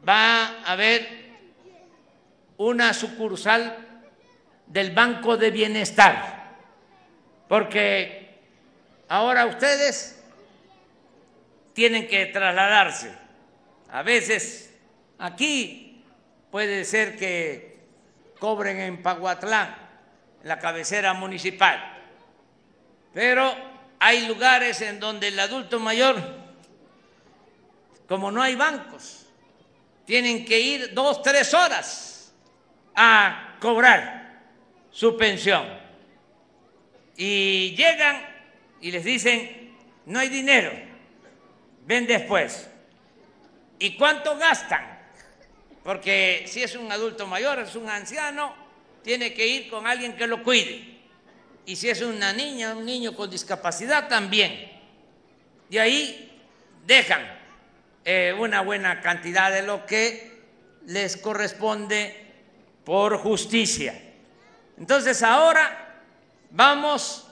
va 0.06 0.46
a 0.46 0.72
haber 0.72 1.20
una 2.56 2.92
sucursal 2.94 4.04
del 4.66 4.92
Banco 4.92 5.36
de 5.36 5.50
Bienestar, 5.50 6.56
porque 7.48 8.38
ahora 9.08 9.46
ustedes 9.46 10.22
tienen 11.72 12.06
que 12.06 12.26
trasladarse. 12.26 13.12
A 13.90 14.02
veces 14.02 14.74
aquí 15.18 16.04
puede 16.50 16.84
ser 16.84 17.16
que 17.16 17.80
cobren 18.38 18.80
en 18.80 19.02
Paguatlán, 19.02 19.76
la 20.44 20.58
cabecera 20.58 21.12
municipal, 21.14 21.99
pero 23.12 23.54
hay 23.98 24.26
lugares 24.26 24.80
en 24.80 25.00
donde 25.00 25.28
el 25.28 25.38
adulto 25.38 25.78
mayor, 25.80 26.16
como 28.08 28.30
no 28.30 28.42
hay 28.42 28.54
bancos, 28.54 29.26
tienen 30.04 30.44
que 30.44 30.58
ir 30.58 30.94
dos, 30.94 31.22
tres 31.22 31.54
horas 31.54 32.32
a 32.94 33.56
cobrar 33.60 34.42
su 34.90 35.16
pensión. 35.16 35.64
Y 37.16 37.74
llegan 37.76 38.22
y 38.80 38.90
les 38.90 39.04
dicen, 39.04 39.76
no 40.06 40.18
hay 40.18 40.28
dinero 40.28 40.90
ven 41.90 42.06
después. 42.06 42.68
¿Y 43.80 43.96
cuánto 43.96 44.36
gastan? 44.36 45.00
Porque 45.82 46.44
si 46.46 46.62
es 46.62 46.76
un 46.76 46.92
adulto 46.92 47.26
mayor, 47.26 47.58
es 47.58 47.74
un 47.74 47.88
anciano, 47.88 48.54
tiene 49.02 49.34
que 49.34 49.44
ir 49.44 49.68
con 49.68 49.88
alguien 49.88 50.16
que 50.16 50.28
lo 50.28 50.44
cuide. 50.44 50.99
Y 51.70 51.76
si 51.76 51.88
es 51.88 52.02
una 52.02 52.32
niña, 52.32 52.74
un 52.74 52.84
niño 52.84 53.14
con 53.14 53.30
discapacidad, 53.30 54.08
también. 54.08 54.68
Y 55.70 55.78
ahí 55.78 56.36
dejan 56.84 57.22
eh, 58.04 58.34
una 58.36 58.62
buena 58.62 59.00
cantidad 59.00 59.52
de 59.52 59.62
lo 59.62 59.86
que 59.86 60.42
les 60.86 61.16
corresponde 61.16 62.26
por 62.82 63.18
justicia. 63.18 64.02
Entonces 64.78 65.22
ahora 65.22 66.02
vamos 66.50 67.28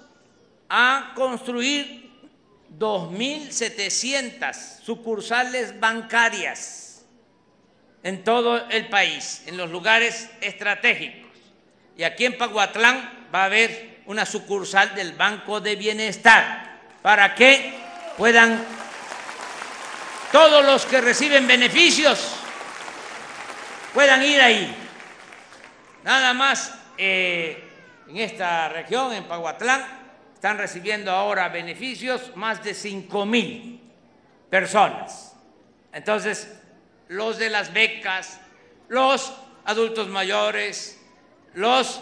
a 0.68 1.14
construir 1.16 2.09
2.700 2.79 4.55
sucursales 4.85 5.81
bancarias 5.81 7.05
en 8.05 8.22
todo 8.22 8.68
el 8.68 8.88
país, 8.88 9.42
en 9.46 9.57
los 9.57 9.68
lugares 9.68 10.31
estratégicos. 10.40 11.33
Y 11.96 12.05
aquí 12.05 12.24
en 12.24 12.38
Paguatlán 12.38 13.27
va 13.35 13.42
a 13.42 13.46
haber 13.46 13.98
una 14.09 14.27
sucursal 14.27 14.94
del 14.94 15.12
Banco 15.12 15.61
de 15.61 15.77
Bienestar 15.77 16.79
para 17.03 17.35
que 17.35 17.75
puedan 18.16 18.64
todos 20.33 20.64
los 20.64 20.85
que 20.87 21.01
reciben 21.01 21.47
beneficios 21.47 22.35
puedan 23.92 24.23
ir 24.23 24.40
ahí. 24.40 24.75
Nada 26.05 26.33
más 26.33 26.75
eh, 26.97 27.62
en 28.09 28.16
esta 28.16 28.71
región, 28.71 29.12
en 29.12 29.25
Paguatlán, 29.25 29.85
están 30.33 30.57
recibiendo 30.57 31.11
ahora 31.11 31.51
beneficios 31.51 32.35
más 32.35 32.64
de 32.64 32.73
5 32.73 33.27
mil 33.27 33.81
personas. 34.49 35.37
Entonces, 35.92 36.59
los 37.09 37.38
de 37.38 37.51
las 37.51 37.73
becas, 37.73 38.40
los 38.88 39.35
adultos 39.66 40.09
mayores, 40.09 40.99
los 41.55 42.01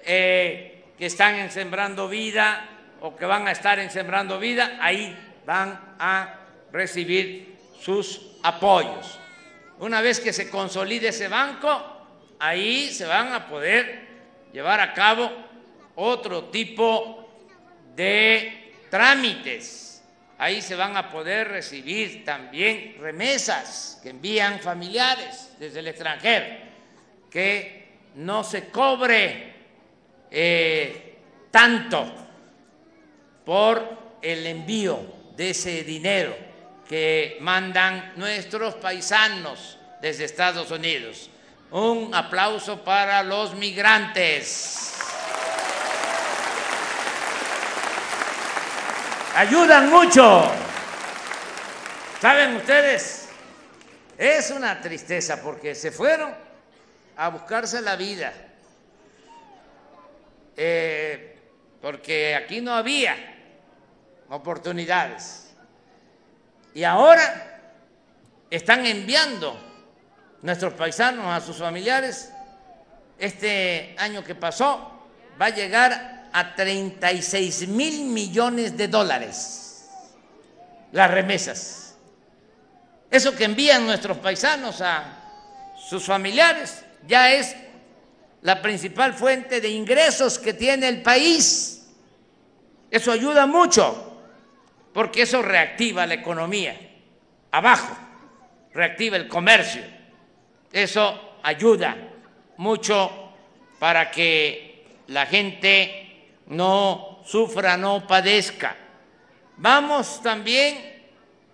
eh, 0.00 0.77
que 0.98 1.06
están 1.06 1.36
en 1.36 1.50
Sembrando 1.50 2.08
Vida 2.08 2.68
o 3.00 3.14
que 3.14 3.24
van 3.24 3.46
a 3.46 3.52
estar 3.52 3.78
en 3.78 3.90
Sembrando 3.90 4.38
Vida, 4.40 4.78
ahí 4.80 5.16
van 5.46 5.94
a 5.98 6.34
recibir 6.72 7.56
sus 7.80 8.32
apoyos. 8.42 9.18
Una 9.78 10.00
vez 10.00 10.18
que 10.18 10.32
se 10.32 10.50
consolide 10.50 11.08
ese 11.08 11.28
banco, 11.28 11.70
ahí 12.40 12.88
se 12.88 13.06
van 13.06 13.32
a 13.32 13.46
poder 13.46 14.08
llevar 14.52 14.80
a 14.80 14.92
cabo 14.92 15.30
otro 15.94 16.44
tipo 16.44 17.30
de 17.94 18.72
trámites. 18.90 20.02
Ahí 20.36 20.60
se 20.62 20.74
van 20.74 20.96
a 20.96 21.10
poder 21.10 21.48
recibir 21.48 22.24
también 22.24 22.96
remesas 22.98 24.00
que 24.02 24.10
envían 24.10 24.60
familiares 24.60 25.52
desde 25.58 25.80
el 25.80 25.88
extranjero, 25.88 26.46
que 27.30 27.88
no 28.16 28.42
se 28.42 28.68
cobre 28.68 29.57
eh, 30.30 31.18
tanto 31.50 32.12
por 33.44 34.16
el 34.20 34.46
envío 34.46 35.00
de 35.36 35.50
ese 35.50 35.84
dinero 35.84 36.36
que 36.88 37.38
mandan 37.40 38.12
nuestros 38.16 38.74
paisanos 38.74 39.78
desde 40.00 40.24
Estados 40.24 40.70
Unidos. 40.70 41.30
Un 41.70 42.14
aplauso 42.14 42.82
para 42.82 43.22
los 43.22 43.54
migrantes. 43.54 44.94
Ayudan 49.34 49.90
mucho. 49.90 50.50
¿Saben 52.20 52.56
ustedes? 52.56 53.28
Es 54.16 54.50
una 54.50 54.80
tristeza 54.80 55.40
porque 55.40 55.76
se 55.76 55.92
fueron 55.92 56.34
a 57.16 57.28
buscarse 57.28 57.80
la 57.80 57.94
vida. 57.94 58.32
Eh, 60.60 61.38
porque 61.80 62.34
aquí 62.34 62.60
no 62.60 62.74
había 62.74 63.14
oportunidades. 64.28 65.54
Y 66.74 66.82
ahora 66.82 67.60
están 68.50 68.84
enviando 68.84 69.56
nuestros 70.42 70.72
paisanos, 70.74 71.26
a 71.26 71.40
sus 71.40 71.58
familiares, 71.58 72.32
este 73.20 73.94
año 73.98 74.24
que 74.24 74.34
pasó 74.34 75.06
va 75.40 75.46
a 75.46 75.50
llegar 75.50 76.28
a 76.32 76.54
36 76.56 77.68
mil 77.68 78.06
millones 78.06 78.76
de 78.76 78.88
dólares 78.88 79.88
las 80.90 81.08
remesas. 81.08 81.94
Eso 83.12 83.36
que 83.36 83.44
envían 83.44 83.86
nuestros 83.86 84.18
paisanos 84.18 84.80
a 84.80 85.04
sus 85.88 86.04
familiares 86.04 86.84
ya 87.06 87.32
es 87.32 87.54
la 88.42 88.62
principal 88.62 89.14
fuente 89.14 89.60
de 89.60 89.68
ingresos 89.68 90.38
que 90.38 90.54
tiene 90.54 90.88
el 90.88 91.02
país. 91.02 91.88
Eso 92.90 93.12
ayuda 93.12 93.46
mucho, 93.46 94.22
porque 94.92 95.22
eso 95.22 95.42
reactiva 95.42 96.06
la 96.06 96.14
economía 96.14 96.78
abajo, 97.50 97.96
reactiva 98.72 99.16
el 99.16 99.28
comercio 99.28 99.98
eso 100.72 101.38
ayuda 101.42 101.96
mucho 102.58 103.32
para 103.78 104.10
que 104.10 104.84
la 105.08 105.26
gente 105.26 106.30
no 106.48 107.20
sufra, 107.24 107.76
no 107.76 108.06
padezca. 108.06 108.76
Vamos 109.56 110.22
también 110.22 111.02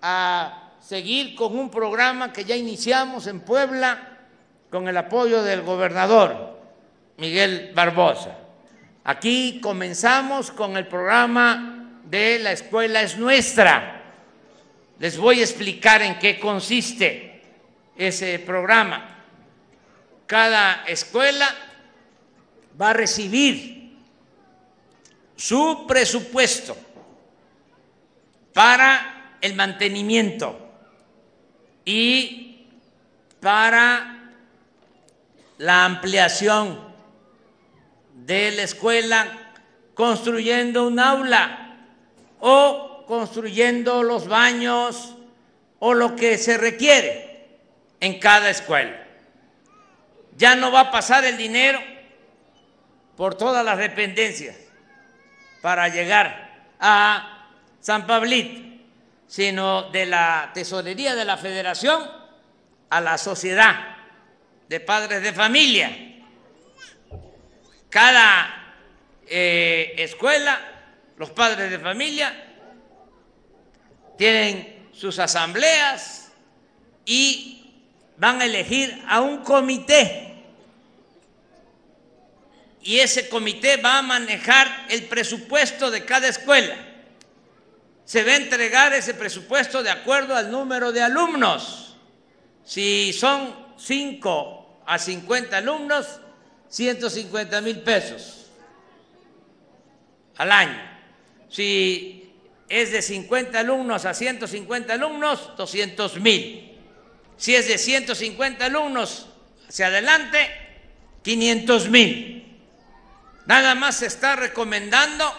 a 0.03 0.73
seguir 0.81 1.35
con 1.35 1.57
un 1.57 1.71
programa 1.71 2.33
que 2.33 2.45
ya 2.45 2.57
iniciamos 2.57 3.27
en 3.27 3.41
Puebla 3.41 4.19
con 4.71 4.89
el 4.89 4.97
apoyo 4.97 5.43
del 5.43 5.63
gobernador 5.63 6.54
Miguel 7.17 7.73
Barbosa. 7.75 8.39
Aquí 9.05 9.61
comenzamos 9.61 10.51
con 10.51 10.77
el 10.77 10.87
programa 10.87 12.01
de 12.05 12.39
La 12.41 12.53
Escuela 12.53 13.03
es 13.03 13.17
Nuestra. 13.17 14.03
Les 14.99 15.17
voy 15.17 15.41
a 15.41 15.45
explicar 15.45 16.03
en 16.03 16.19
qué 16.19 16.41
consiste 16.41 17.43
ese 17.97 18.39
programa. 18.41 19.11
Cada 20.27 20.85
escuela 20.87 21.47
va 22.81 22.91
a 22.91 22.95
recibir 22.95 23.95
su 25.37 25.85
presupuesto 25.87 26.77
para 28.53 29.37
el 29.41 29.55
mantenimiento 29.55 30.59
y 31.85 32.67
para 33.41 34.33
la 35.59 35.85
ampliación 35.85 36.84
de 38.27 38.53
la 38.53 38.63
escuela 38.63 39.27
construyendo 39.95 40.87
un 40.87 40.99
aula 40.99 41.77
o 42.41 43.05
construyendo 43.07 44.03
los 44.03 44.29
baños 44.29 45.15
o 45.79 45.93
lo 45.93 46.17
que 46.17 46.39
se 46.39 46.57
requiere 46.57 47.59
en 48.01 48.19
cada 48.19 48.51
escuela. 48.51 49.07
Ya 50.37 50.57
no 50.57 50.73
va 50.73 50.81
a 50.81 50.91
pasar 50.91 51.25
el 51.25 51.37
dinero 51.37 51.81
por 53.17 53.35
todas 53.35 53.65
las 53.65 53.79
dependencias 53.79 54.57
para 55.61 55.89
llegar 55.89 56.73
a 56.81 57.49
San 57.81 58.07
Pablito, 58.07 58.63
sino 59.27 59.91
de 59.91 60.07
la 60.07 60.51
tesorería 60.55 61.15
de 61.15 61.25
la 61.25 61.37
federación 61.37 62.03
a 62.89 63.01
la 63.01 63.19
sociedad 63.19 63.97
de 64.69 64.81
padres 64.81 65.23
de 65.23 65.33
familia. 65.33 66.14
Cada 67.95 68.75
eh, 69.29 69.95
escuela, 69.99 70.61
los 71.17 71.31
padres 71.31 71.71
de 71.71 71.79
familia 71.79 72.35
tienen 74.19 74.89
sus 74.93 75.21
asambleas 75.21 76.33
y 77.05 77.73
van 78.17 78.41
a 78.41 78.47
elegir 78.47 79.01
a 79.07 79.21
un 79.21 79.45
comité 79.45 80.43
y 82.83 82.99
ese 82.99 83.29
comité 83.29 83.77
va 83.77 83.99
a 83.99 84.03
manejar 84.03 84.87
el 84.91 85.05
presupuesto 85.05 85.93
de 85.93 86.05
cada 86.05 86.27
escuela. 86.27 86.75
Se 88.05 88.25
va 88.25 88.33
a 88.33 88.37
entregar 88.39 88.93
ese 88.93 89.15
presupuesto 89.15 89.85
de 89.85 89.93
acuerdo 89.93 90.35
al 90.35 90.51
número 90.51 90.91
de 90.91 91.01
alumnos. 91.01 91.95
Si 92.65 93.13
son 93.13 93.55
5 93.79 94.83
a 94.85 94.99
50 94.99 95.57
alumnos, 95.59 96.19
150 96.75 97.61
mil 97.61 97.83
pesos 97.83 98.47
al 100.37 100.51
año. 100.51 100.83
Si 101.49 102.35
es 102.69 102.91
de 102.91 103.01
50 103.01 103.61
alumnos 103.61 104.05
a 104.05 104.13
150 104.13 104.93
alumnos, 104.93 105.53
200 105.57 106.19
mil. 106.19 106.77
Si 107.37 107.55
es 107.55 107.69
de 107.69 107.79
150 107.79 108.65
alumnos 108.65 109.29
hacia 109.69 109.87
adelante, 109.87 110.51
500 111.23 111.91
mil. 111.91 112.59
Nada 113.47 113.77
más 113.77 113.99
se 113.99 114.07
está 114.07 114.35
recomendando 114.35 115.33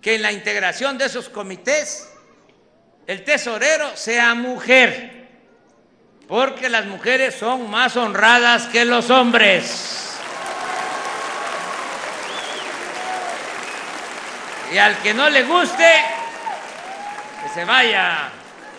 que 0.00 0.16
en 0.16 0.22
la 0.22 0.32
integración 0.32 0.98
de 0.98 1.04
esos 1.04 1.28
comités 1.28 2.08
el 3.06 3.22
tesorero 3.22 3.96
sea 3.96 4.34
mujer, 4.34 5.28
porque 6.26 6.68
las 6.68 6.86
mujeres 6.86 7.36
son 7.36 7.70
más 7.70 7.96
honradas 7.96 8.66
que 8.66 8.84
los 8.84 9.08
hombres. 9.10 10.07
Y 14.72 14.78
al 14.78 14.98
que 14.98 15.14
no 15.14 15.30
le 15.30 15.44
guste, 15.44 15.94
que 17.42 17.48
se 17.48 17.64
vaya 17.64 18.30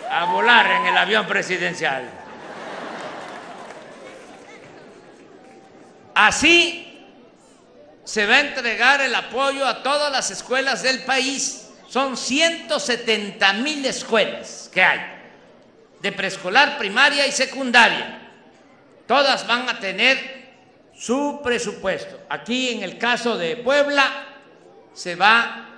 a 0.10 0.26
volar 0.26 0.70
en 0.72 0.86
el 0.88 0.98
avión 0.98 1.26
presidencial. 1.26 2.10
Así 6.14 6.86
se 8.04 8.26
va 8.26 8.36
a 8.36 8.40
entregar 8.42 9.02
el 9.02 9.16
apoyo 9.16 9.66
a 9.66 9.82
todas 9.84 10.12
las 10.12 10.32
escuelas 10.32 10.84
del 10.84 11.04
país 11.04 11.70
son 11.90 12.16
170 12.16 13.54
mil 13.54 13.84
escuelas 13.86 14.70
que 14.72 14.82
hay, 14.82 15.00
de 16.02 16.12
preescolar, 16.12 16.78
primaria 16.78 17.26
y 17.26 17.32
secundaria. 17.32 18.20
Todas 19.08 19.48
van 19.48 19.68
a 19.68 19.80
tener 19.80 20.50
su 20.96 21.42
presupuesto. 21.44 22.20
Aquí 22.30 22.70
en 22.70 22.84
el 22.84 23.00
caso 23.00 23.38
de 23.38 23.58
Puebla 23.58 24.28
se 24.94 25.16
va 25.16 25.69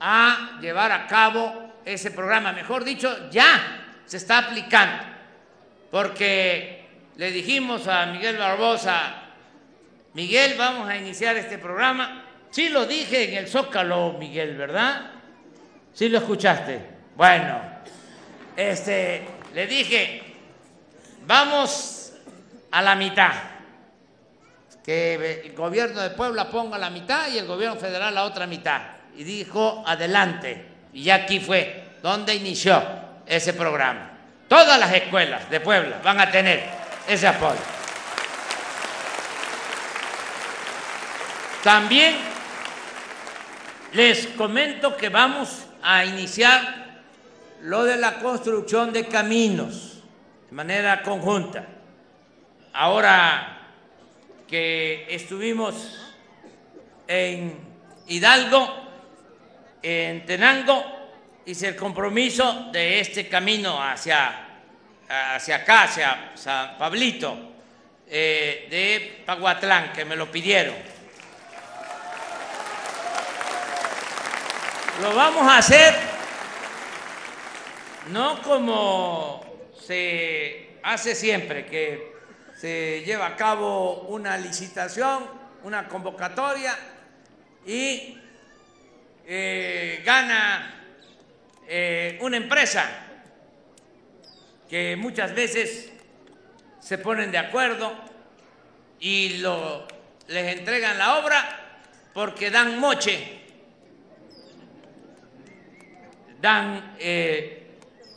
a 0.00 0.58
llevar 0.60 0.92
a 0.92 1.06
cabo 1.06 1.72
ese 1.84 2.10
programa. 2.10 2.52
Mejor 2.52 2.84
dicho, 2.84 3.30
ya 3.30 3.84
se 4.04 4.18
está 4.18 4.38
aplicando, 4.38 5.04
porque 5.90 6.86
le 7.16 7.30
dijimos 7.30 7.88
a 7.88 8.06
Miguel 8.06 8.36
Barbosa, 8.36 9.14
Miguel, 10.14 10.54
vamos 10.58 10.88
a 10.88 10.96
iniciar 10.96 11.36
este 11.36 11.58
programa. 11.58 12.24
Sí 12.50 12.68
lo 12.70 12.86
dije 12.86 13.30
en 13.30 13.38
el 13.38 13.48
Zócalo, 13.48 14.14
Miguel, 14.18 14.56
¿verdad? 14.56 15.10
Sí 15.92 16.08
lo 16.08 16.18
escuchaste. 16.18 16.80
Bueno, 17.14 17.60
este, 18.56 19.26
le 19.54 19.66
dije, 19.66 20.22
vamos 21.26 22.12
a 22.70 22.82
la 22.82 22.94
mitad. 22.94 23.32
Que 24.84 25.42
el 25.44 25.52
gobierno 25.54 26.00
de 26.00 26.10
Puebla 26.10 26.48
ponga 26.48 26.78
la 26.78 26.88
mitad 26.88 27.28
y 27.28 27.38
el 27.38 27.46
gobierno 27.46 27.76
federal 27.78 28.14
la 28.14 28.24
otra 28.24 28.46
mitad. 28.46 28.97
Y 29.18 29.24
dijo, 29.24 29.82
adelante. 29.84 30.64
Y 30.92 31.10
aquí 31.10 31.40
fue 31.40 31.96
donde 32.00 32.36
inició 32.36 32.80
ese 33.26 33.52
programa. 33.52 34.12
Todas 34.46 34.78
las 34.78 34.92
escuelas 34.94 35.50
de 35.50 35.58
Puebla 35.58 36.00
van 36.04 36.20
a 36.20 36.30
tener 36.30 36.62
ese 37.08 37.26
apoyo. 37.26 37.58
También 41.64 42.14
les 43.92 44.28
comento 44.28 44.96
que 44.96 45.08
vamos 45.08 45.66
a 45.82 46.04
iniciar 46.04 47.02
lo 47.62 47.82
de 47.82 47.96
la 47.96 48.20
construcción 48.20 48.92
de 48.92 49.08
caminos 49.08 50.00
de 50.48 50.54
manera 50.54 51.02
conjunta. 51.02 51.66
Ahora 52.72 53.62
que 54.46 55.08
estuvimos 55.10 56.14
en 57.08 57.58
Hidalgo, 58.06 58.87
en 59.82 60.26
Tenango, 60.26 60.84
hice 61.46 61.68
el 61.68 61.76
compromiso 61.76 62.68
de 62.72 63.00
este 63.00 63.28
camino 63.28 63.82
hacia, 63.82 64.46
hacia 65.08 65.56
acá, 65.56 65.84
hacia 65.84 66.32
San 66.34 66.76
Pablito, 66.78 67.36
eh, 68.08 68.66
de 68.70 69.22
Paguatlán, 69.24 69.92
que 69.92 70.04
me 70.04 70.16
lo 70.16 70.30
pidieron. 70.30 70.74
Lo 75.02 75.14
vamos 75.14 75.42
a 75.42 75.58
hacer 75.58 75.94
no 78.10 78.40
como 78.42 79.44
se 79.80 80.78
hace 80.82 81.14
siempre, 81.14 81.66
que 81.66 82.16
se 82.56 83.02
lleva 83.04 83.26
a 83.26 83.36
cabo 83.36 84.06
una 84.08 84.36
licitación, 84.36 85.24
una 85.62 85.88
convocatoria 85.88 86.76
y 87.66 88.17
eh, 89.30 90.02
gana 90.04 90.74
eh, 91.68 92.18
una 92.22 92.38
empresa 92.38 92.88
que 94.68 94.96
muchas 94.96 95.34
veces 95.34 95.92
se 96.80 96.98
ponen 96.98 97.30
de 97.30 97.38
acuerdo 97.38 97.94
y 98.98 99.38
lo, 99.38 99.86
les 100.28 100.56
entregan 100.56 100.96
la 100.96 101.18
obra 101.18 101.80
porque 102.14 102.50
dan 102.50 102.80
moche 102.80 103.38
dan 106.40 106.94
eh, 106.98 107.76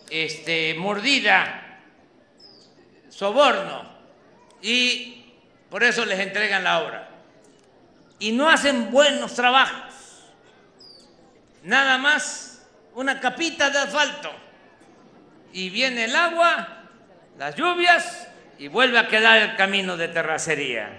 este, 0.09 0.75
mordida, 0.75 1.79
soborno, 3.09 3.89
y 4.61 5.25
por 5.69 5.83
eso 5.83 6.05
les 6.05 6.19
entregan 6.19 6.63
la 6.63 6.83
obra. 6.83 7.09
Y 8.19 8.31
no 8.31 8.49
hacen 8.49 8.91
buenos 8.91 9.33
trabajos, 9.33 9.90
nada 11.63 11.97
más 11.97 12.61
una 12.93 13.19
capita 13.19 13.69
de 13.69 13.79
asfalto, 13.79 14.31
y 15.53 15.69
viene 15.69 16.05
el 16.05 16.15
agua, 16.15 16.83
las 17.37 17.55
lluvias, 17.55 18.27
y 18.57 18.67
vuelve 18.67 18.99
a 18.99 19.07
quedar 19.07 19.37
el 19.37 19.55
camino 19.55 19.97
de 19.97 20.07
terracería. 20.07 20.89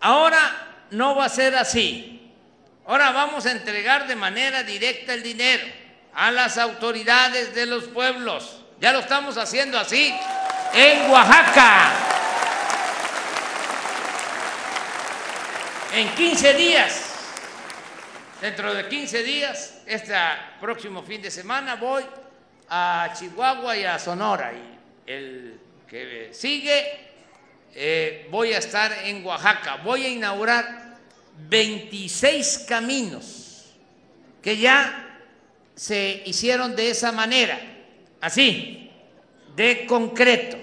Ahora 0.00 0.40
no 0.90 1.14
va 1.14 1.26
a 1.26 1.28
ser 1.28 1.54
así. 1.54 2.32
Ahora 2.86 3.12
vamos 3.12 3.46
a 3.46 3.52
entregar 3.52 4.08
de 4.08 4.16
manera 4.16 4.64
directa 4.64 5.14
el 5.14 5.22
dinero 5.22 5.64
a 6.14 6.32
las 6.32 6.58
autoridades 6.58 7.54
de 7.54 7.66
los 7.66 7.84
pueblos. 7.84 8.64
Ya 8.80 8.92
lo 8.92 8.98
estamos 8.98 9.38
haciendo 9.38 9.78
así 9.78 10.12
en 10.74 11.08
Oaxaca. 11.08 11.92
En 15.92 16.08
15 16.16 16.54
días, 16.54 17.11
dentro 18.42 18.74
de 18.74 18.88
15 18.88 19.22
días, 19.22 19.82
este 19.86 20.14
próximo 20.60 21.04
fin 21.04 21.22
de 21.22 21.30
semana 21.30 21.76
voy 21.76 22.02
a 22.68 23.14
Chihuahua 23.16 23.76
y 23.76 23.84
a 23.84 24.00
Sonora. 24.00 24.52
Y 24.52 25.10
el 25.10 25.60
que 25.86 26.30
sigue, 26.32 26.84
eh, 27.72 28.26
voy 28.32 28.52
a 28.52 28.58
estar 28.58 28.92
en 29.04 29.24
Oaxaca. 29.24 29.76
Voy 29.76 30.04
a 30.04 30.08
inaugurar 30.08 30.98
26 31.48 32.66
caminos 32.68 33.70
que 34.42 34.56
ya 34.56 35.20
se 35.76 36.24
hicieron 36.26 36.74
de 36.74 36.90
esa 36.90 37.12
manera, 37.12 37.60
así, 38.20 38.90
de 39.54 39.86
concreto. 39.86 40.58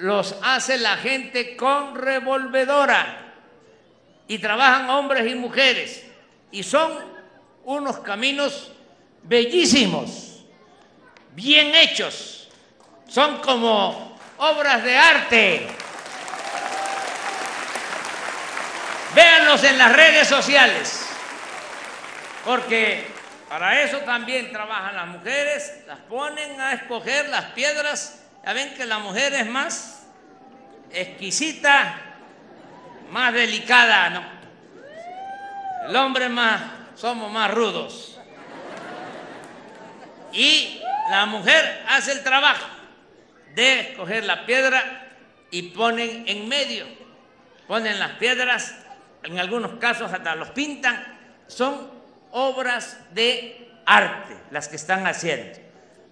Los 0.00 0.34
hace 0.42 0.76
la 0.78 0.96
gente 0.96 1.56
con 1.56 1.94
revolvedora 1.94 3.36
y 4.26 4.38
trabajan 4.38 4.90
hombres 4.90 5.30
y 5.30 5.36
mujeres 5.36 6.07
y 6.50 6.62
son 6.62 6.92
unos 7.64 7.98
caminos 7.98 8.72
bellísimos, 9.22 10.44
bien 11.34 11.74
hechos, 11.74 12.48
son 13.08 13.38
como 13.38 14.16
obras 14.38 14.82
de 14.82 14.96
arte. 14.96 15.66
Véanlos 19.14 19.64
en 19.64 19.78
las 19.78 19.92
redes 19.94 20.28
sociales, 20.28 21.06
porque 22.44 23.06
para 23.48 23.82
eso 23.82 23.98
también 23.98 24.52
trabajan 24.52 24.94
las 24.94 25.08
mujeres, 25.08 25.72
las 25.86 25.98
ponen 26.00 26.60
a 26.60 26.74
escoger 26.74 27.28
las 27.28 27.46
piedras. 27.46 28.22
Ya 28.44 28.52
ven 28.52 28.74
que 28.74 28.84
la 28.84 28.98
mujer 28.98 29.32
es 29.34 29.46
más 29.46 30.06
exquisita, 30.90 32.00
más 33.10 33.32
delicada, 33.32 34.10
¿no? 34.10 34.37
El 35.86 35.96
hombre 35.96 36.28
más, 36.28 36.62
somos 36.94 37.30
más 37.30 37.52
rudos. 37.52 38.18
Y 40.32 40.80
la 41.10 41.26
mujer 41.26 41.84
hace 41.88 42.12
el 42.12 42.22
trabajo 42.22 42.66
de 43.54 43.80
escoger 43.80 44.24
la 44.24 44.44
piedra 44.44 45.08
y 45.50 45.62
ponen 45.70 46.24
en 46.28 46.48
medio, 46.48 46.86
ponen 47.66 47.98
las 47.98 48.12
piedras 48.12 48.74
en 49.22 49.38
algunos 49.38 49.78
casos 49.78 50.12
hasta 50.12 50.34
los 50.34 50.50
pintan, 50.50 51.18
son 51.46 51.90
obras 52.30 52.98
de 53.14 53.70
arte 53.86 54.36
las 54.50 54.68
que 54.68 54.76
están 54.76 55.06
haciendo. 55.06 55.58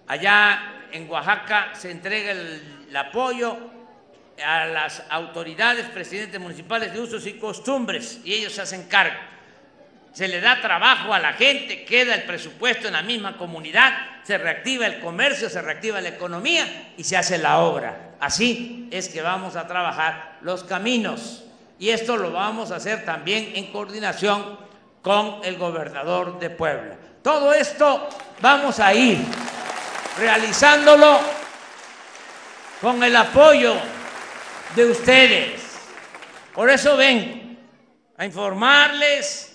Allá 0.07 0.87
en 0.91 1.09
Oaxaca 1.09 1.73
se 1.75 1.91
entrega 1.91 2.31
el, 2.31 2.95
apoyo 2.95 3.57
a 4.43 4.65
las 4.65 5.03
autoridades, 5.09 5.85
presidentes 5.87 6.39
municipales 6.39 6.93
de 6.93 6.99
usos 6.99 7.25
y 7.27 7.33
costumbres, 7.33 8.19
y 8.23 8.33
ellos 8.33 8.53
se 8.53 8.61
hacen 8.61 8.87
cargo. 8.87 9.17
Se 10.17 10.27
le 10.27 10.41
da 10.41 10.59
trabajo 10.61 11.13
a 11.13 11.19
la 11.19 11.33
gente, 11.33 11.85
queda 11.85 12.15
el 12.15 12.23
presupuesto 12.23 12.87
en 12.87 12.93
la 12.93 13.03
misma 13.03 13.37
comunidad, 13.37 13.93
se 14.23 14.39
reactiva 14.39 14.87
el 14.87 14.99
comercio, 14.99 15.47
se 15.47 15.61
reactiva 15.61 16.01
la 16.01 16.09
economía 16.09 16.93
y 16.97 17.03
se 17.03 17.15
hace 17.15 17.37
la 17.37 17.59
obra. 17.59 18.15
Así 18.19 18.87
es 18.89 19.09
que 19.09 19.21
vamos 19.21 19.55
a 19.55 19.67
trabajar 19.67 20.39
los 20.41 20.63
caminos 20.63 21.43
y 21.77 21.89
esto 21.89 22.17
lo 22.17 22.31
vamos 22.31 22.71
a 22.71 22.77
hacer 22.77 23.05
también 23.05 23.51
en 23.53 23.71
coordinación 23.71 24.57
con 25.03 25.41
el 25.43 25.55
gobernador 25.55 26.39
de 26.39 26.49
Puebla. 26.49 26.95
Todo 27.21 27.53
esto 27.53 28.09
vamos 28.41 28.79
a 28.79 28.95
ir 28.95 29.19
realizándolo 30.17 31.19
con 32.81 33.03
el 33.03 33.15
apoyo 33.15 33.75
de 34.75 34.83
ustedes. 34.83 35.61
Por 36.55 36.71
eso 36.71 36.97
ven 36.97 37.59
a 38.17 38.25
informarles, 38.25 39.46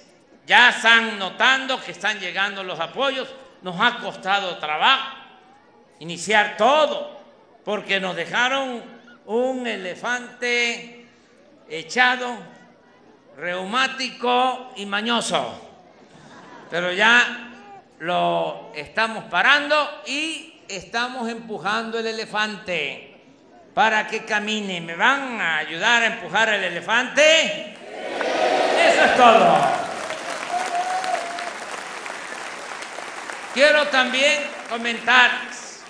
ya 0.47 0.71
están 0.71 1.19
notando 1.19 1.81
que 1.81 1.93
están 1.93 2.19
llegando 2.19 2.63
los 2.63 2.79
apoyos, 2.81 3.29
nos 3.63 3.81
ha 3.81 3.99
costado 3.99 4.59
trabajo 4.59 5.23
iniciar 6.03 6.57
todo, 6.57 7.17
porque 7.65 8.01
nos 8.01 8.17
dejaron 8.17 8.83
un 9.27 9.67
elefante 9.69 11.07
echado, 11.69 12.39
reumático 13.37 14.73
y 14.77 14.85
mañoso. 14.85 15.69
pero 16.69 16.91
ya 16.91 17.51
lo 18.01 18.73
estamos 18.75 19.25
parando 19.25 20.03
y 20.07 20.61
estamos 20.67 21.29
empujando 21.29 22.01
el 22.01 22.07
elefante 22.09 23.15
para 23.73 24.09
que 24.09 24.25
camine. 24.25 24.81
¿Me 24.81 24.97
van 24.97 25.41
a 25.41 25.59
ayudar 25.59 26.03
a 26.03 26.07
empujar 26.07 26.49
el 26.49 26.65
elefante? 26.65 27.77
Eso 28.89 29.05
es 29.05 29.17
todo. 29.17 29.92
Quiero 33.55 33.87
también 33.89 34.45
comentarles 34.71 35.83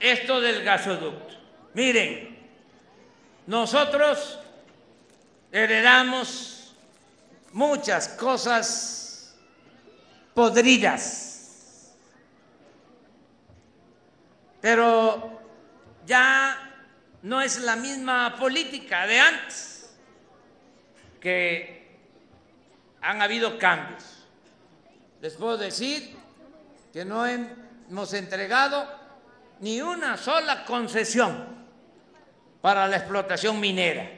esto 0.00 0.40
del 0.40 0.64
gasoducto. 0.64 1.32
Miren, 1.74 2.36
nosotros 3.46 4.40
heredamos 5.52 6.74
muchas 7.52 8.08
cosas 8.08 9.36
podridas, 10.34 11.92
pero 14.60 15.40
ya 16.04 16.84
no 17.22 17.40
es 17.40 17.60
la 17.60 17.76
misma 17.76 18.34
política 18.34 19.06
de 19.06 19.20
antes, 19.20 19.94
que 21.20 21.96
han 23.00 23.22
habido 23.22 23.56
cambios. 23.56 24.26
Les 25.20 25.34
puedo 25.34 25.56
decir 25.56 26.21
que 26.92 27.04
no 27.04 27.26
hemos 27.26 28.12
entregado 28.12 28.86
ni 29.60 29.80
una 29.80 30.16
sola 30.16 30.64
concesión 30.64 31.62
para 32.60 32.86
la 32.86 32.96
explotación 32.96 33.58
minera. 33.58 34.08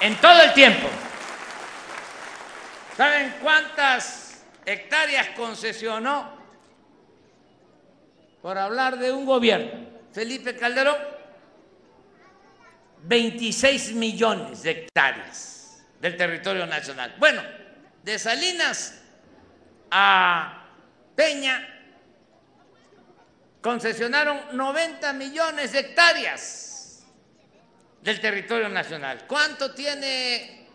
En 0.00 0.20
todo 0.20 0.42
el 0.42 0.52
tiempo. 0.52 0.88
¿Saben 2.96 3.36
cuántas 3.40 4.42
hectáreas 4.64 5.28
concesionó 5.36 6.38
por 8.42 8.56
hablar 8.56 8.98
de 8.98 9.12
un 9.12 9.24
gobierno, 9.24 9.88
Felipe 10.12 10.56
Calderón, 10.56 10.96
26 13.02 13.92
millones 13.94 14.62
de 14.62 14.70
hectáreas 14.70 15.84
del 16.00 16.16
territorio 16.16 16.66
nacional. 16.66 17.14
Bueno, 17.18 17.42
de 18.08 18.18
Salinas 18.18 18.94
a 19.90 20.66
Peña 21.14 21.68
concesionaron 23.60 24.56
90 24.56 25.12
millones 25.12 25.72
de 25.72 25.80
hectáreas 25.80 27.04
del 28.00 28.18
territorio 28.18 28.70
nacional. 28.70 29.26
¿Cuánto 29.26 29.74
tiene 29.74 30.68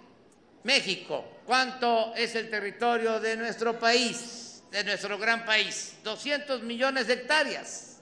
México? 0.62 1.40
¿Cuánto 1.44 2.14
es 2.16 2.36
el 2.36 2.52
territorio 2.52 3.20
de 3.20 3.36
nuestro 3.36 3.80
país? 3.80 4.42
de 4.70 4.84
nuestro 4.84 5.20
gran 5.20 5.46
país, 5.46 5.98
200 6.04 6.64
millones 6.64 7.06
de 7.06 7.14
hectáreas, 7.14 8.02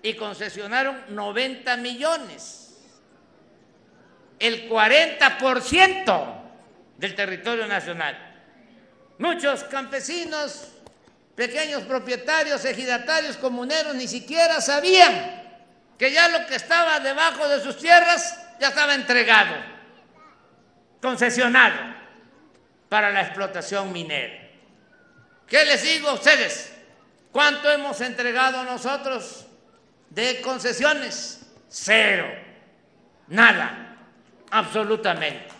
y 0.00 0.14
concesionaron 0.14 0.96
90 1.08 1.76
millones, 1.78 2.76
el 4.38 4.70
40% 4.70 6.45
del 6.98 7.14
territorio 7.14 7.66
nacional. 7.66 8.16
Muchos 9.18 9.64
campesinos, 9.64 10.68
pequeños 11.34 11.82
propietarios, 11.84 12.64
ejidatarios, 12.64 13.36
comuneros, 13.36 13.94
ni 13.94 14.08
siquiera 14.08 14.60
sabían 14.60 15.42
que 15.98 16.12
ya 16.12 16.28
lo 16.28 16.46
que 16.46 16.56
estaba 16.56 17.00
debajo 17.00 17.48
de 17.48 17.60
sus 17.60 17.78
tierras 17.78 18.38
ya 18.60 18.68
estaba 18.68 18.94
entregado, 18.94 19.54
concesionado 21.00 21.94
para 22.88 23.10
la 23.10 23.22
explotación 23.22 23.92
minera. 23.92 24.46
¿Qué 25.46 25.64
les 25.64 25.82
digo 25.82 26.08
a 26.08 26.14
ustedes? 26.14 26.72
¿Cuánto 27.32 27.70
hemos 27.70 28.00
entregado 28.00 28.64
nosotros 28.64 29.46
de 30.10 30.40
concesiones? 30.40 31.46
Cero. 31.68 32.26
Nada. 33.28 33.96
Absolutamente. 34.50 35.55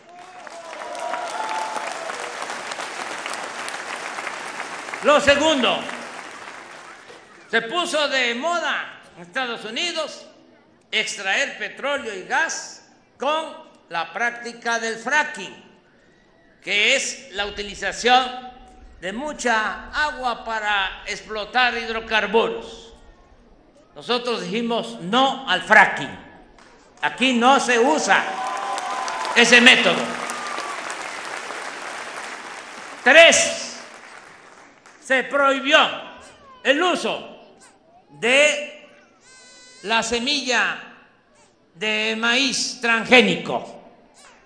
Lo 5.07 5.21
segundo, 5.21 5.79
se 7.49 7.63
puso 7.63 8.09
de 8.09 8.35
moda 8.35 9.03
en 9.15 9.23
Estados 9.23 9.65
Unidos 9.65 10.27
extraer 10.91 11.57
petróleo 11.59 12.13
y 12.13 12.25
gas 12.25 12.89
con 13.17 13.55
la 13.89 14.13
práctica 14.13 14.81
del 14.81 14.97
fracking, 14.97 15.55
que 16.61 16.97
es 16.97 17.29
la 17.35 17.47
utilización 17.47 18.51
de 19.01 19.13
mucha 19.13 19.91
agua 19.93 20.45
para 20.45 21.05
explotar 21.07 21.79
hidrocarburos. 21.79 22.93
Nosotros 23.95 24.43
dijimos 24.43 24.99
no 25.03 25.49
al 25.49 25.63
fracking. 25.63 26.19
Aquí 27.03 27.33
no 27.33 27.61
se 27.61 27.79
usa 27.79 28.25
ese 29.37 29.61
método. 29.61 30.03
Tres, 33.05 33.66
se 35.07 35.23
prohibió 35.23 35.79
el 36.65 36.83
uso 36.83 37.39
de 38.11 38.89
la 39.83 40.03
semilla 40.03 40.83
de 41.77 42.17
maíz 42.19 42.81
transgénico. 42.81 43.85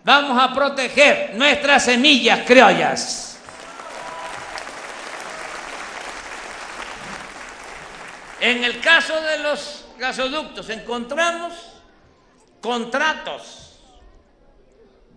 Vamos 0.05 0.39
a 0.39 0.53
proteger 0.53 1.35
nuestras 1.35 1.87
semillas 1.87 2.41
criollas. 2.47 3.39
En 8.39 8.63
el 8.63 8.81
caso 8.81 9.19
de 9.19 9.39
los 9.39 9.87
gasoductos 9.97 10.69
encontramos 10.69 11.55
contratos 12.61 13.79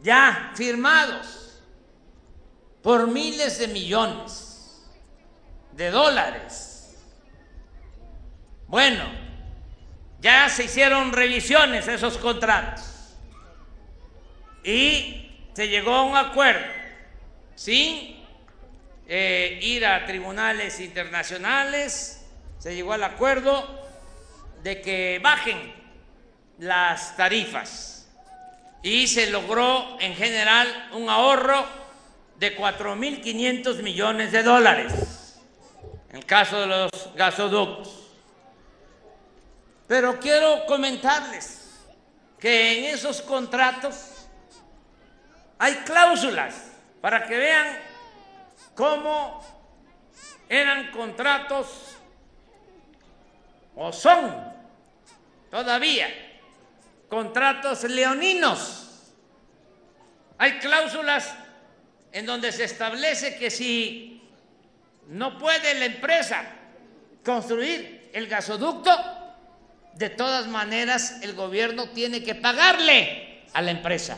ya 0.02 0.54
firmados 0.56 1.60
por 2.82 3.08
miles 3.08 3.60
de 3.60 3.68
millones 3.68 4.43
de 5.76 5.90
dólares. 5.92 6.98
Bueno, 8.68 9.04
ya 10.20 10.50
se 10.50 10.66
hicieron 10.66 11.12
revisiones 11.12 11.88
a 11.88 11.94
esos 11.94 12.18
contratos. 12.18 13.16
Y 14.64 15.32
se 15.54 15.68
llegó 15.68 15.94
a 15.94 16.04
un 16.04 16.16
acuerdo 16.16 16.66
sin 17.56 18.24
eh, 19.08 19.60
ir 19.62 19.86
a 19.86 20.06
tribunales 20.06 20.80
internacionales. 20.80 22.26
Se 22.60 22.74
llegó 22.74 22.94
al 22.94 23.04
acuerdo 23.04 23.88
de 24.64 24.82
que 24.82 25.20
bajen 25.22 25.74
las 26.60 27.18
tarifas. 27.18 28.10
Y 28.82 29.08
se 29.08 29.30
logró 29.30 29.98
en 30.00 30.16
general 30.16 30.90
un 30.94 31.10
ahorro 31.10 31.66
de 32.40 32.58
4.500 32.58 33.82
millones 33.82 34.32
de 34.32 34.44
dólares 34.44 35.23
el 36.14 36.26
caso 36.26 36.60
de 36.60 36.68
los 36.68 36.92
gasoductos. 37.16 38.12
Pero 39.88 40.20
quiero 40.20 40.66
comentarles 40.68 41.82
que 42.40 42.78
en 42.78 42.94
esos 42.94 43.22
contratos 43.22 44.28
hay 45.58 45.74
cláusulas 45.78 46.72
para 47.02 47.26
que 47.26 47.36
vean 47.36 47.80
cómo 48.76 49.42
eran 50.48 50.92
contratos 50.92 51.96
o 53.76 53.92
son 53.92 54.54
todavía 55.50 56.08
contratos 57.10 57.84
leoninos. 57.86 59.14
Hay 60.38 60.60
cláusulas 60.60 61.34
en 62.12 62.28
donde 62.28 62.52
se 62.52 62.66
establece 62.66 63.36
que 63.38 63.50
si 63.50 64.13
no 65.08 65.38
puede 65.38 65.74
la 65.76 65.86
empresa 65.86 66.44
construir 67.24 68.10
el 68.14 68.28
gasoducto, 68.28 68.92
de 69.96 70.10
todas 70.10 70.48
maneras 70.48 71.22
el 71.22 71.34
gobierno 71.34 71.90
tiene 71.90 72.24
que 72.24 72.36
pagarle 72.36 73.44
a 73.54 73.62
la 73.62 73.72
empresa. 73.72 74.18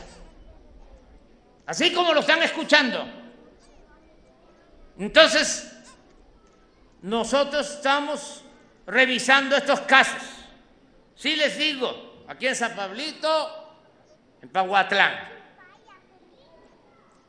Así 1.65 1.91
como 1.93 2.13
lo 2.13 2.21
están 2.21 2.43
escuchando. 2.43 3.05
Entonces, 4.97 5.71
nosotros 7.01 7.69
estamos 7.69 8.43
revisando 8.85 9.55
estos 9.57 9.81
casos. 9.81 10.21
Sí 11.15 11.35
les 11.35 11.57
digo, 11.57 12.23
aquí 12.27 12.47
en 12.47 12.55
San 12.55 12.75
Pablito, 12.75 13.75
en 14.41 14.49
Pahuatlán, 14.49 15.13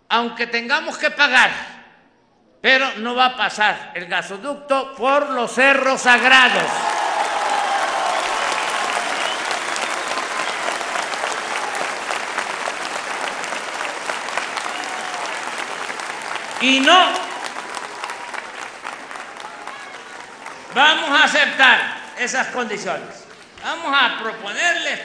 aunque 0.09 0.47
tengamos 0.47 0.99
que 0.99 1.11
pagar, 1.11 1.51
pero 2.67 2.95
no 2.97 3.15
va 3.15 3.27
a 3.27 3.37
pasar 3.37 3.93
el 3.95 4.07
gasoducto 4.07 4.93
por 4.97 5.31
los 5.31 5.53
cerros 5.53 6.01
sagrados. 6.01 6.65
Y 16.61 16.81
no 16.81 17.07
vamos 20.75 21.11
a 21.11 21.23
aceptar 21.23 21.99
esas 22.19 22.49
condiciones. 22.49 23.29
Vamos 23.63 23.97
a 23.97 24.19
proponerles 24.21 25.03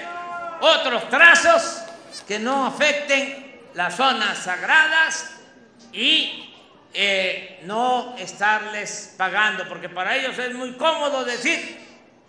otros 0.61 1.07
trazos 1.11 1.83
que 2.27 2.39
no 2.39 2.65
afecten 2.65 3.61
las 3.75 3.95
zonas 3.95 4.39
sagradas 4.39 5.35
y 5.93 6.50
eh, 6.93 7.59
no 7.63 8.15
estarles 8.17 9.13
pagando, 9.17 9.67
porque 9.67 9.89
para 9.89 10.15
ellos 10.15 10.37
es 10.37 10.53
muy 10.53 10.73
cómodo 10.73 11.23
decir, 11.23 11.79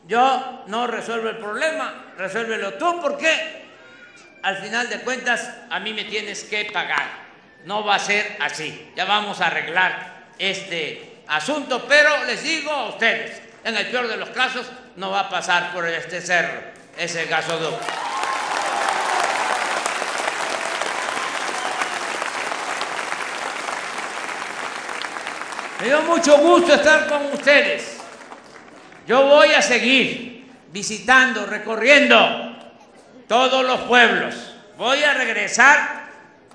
yo 0.06 0.64
no 0.66 0.86
resuelvo 0.86 1.28
el 1.28 1.38
problema, 1.38 2.12
resuélvelo 2.16 2.74
tú, 2.74 3.00
porque 3.00 3.62
al 4.42 4.58
final 4.58 4.88
de 4.88 5.00
cuentas 5.00 5.50
a 5.70 5.80
mí 5.80 5.92
me 5.92 6.04
tienes 6.04 6.44
que 6.44 6.66
pagar. 6.72 7.22
No 7.64 7.84
va 7.84 7.94
a 7.94 7.98
ser 8.00 8.36
así. 8.40 8.90
Ya 8.96 9.04
vamos 9.04 9.40
a 9.40 9.46
arreglar 9.46 10.24
este 10.38 11.22
asunto, 11.28 11.84
pero 11.86 12.24
les 12.24 12.42
digo 12.42 12.72
a 12.72 12.88
ustedes, 12.88 13.40
en 13.64 13.76
el 13.76 13.86
peor 13.86 14.08
de 14.08 14.16
los 14.16 14.30
casos 14.30 14.66
no 14.96 15.10
va 15.10 15.20
a 15.20 15.28
pasar 15.28 15.72
por 15.72 15.86
este 15.86 16.20
cerro 16.20 16.60
ese 16.98 17.26
gasoducto. 17.26 18.01
Me 25.82 25.88
dio 25.88 26.02
mucho 26.02 26.38
gusto 26.38 26.74
estar 26.74 27.08
con 27.08 27.26
ustedes. 27.32 27.96
Yo 29.04 29.26
voy 29.26 29.48
a 29.52 29.60
seguir 29.60 30.48
visitando, 30.70 31.44
recorriendo 31.44 32.56
todos 33.26 33.64
los 33.64 33.80
pueblos. 33.80 34.32
Voy 34.78 35.02
a 35.02 35.12
regresar 35.14 36.04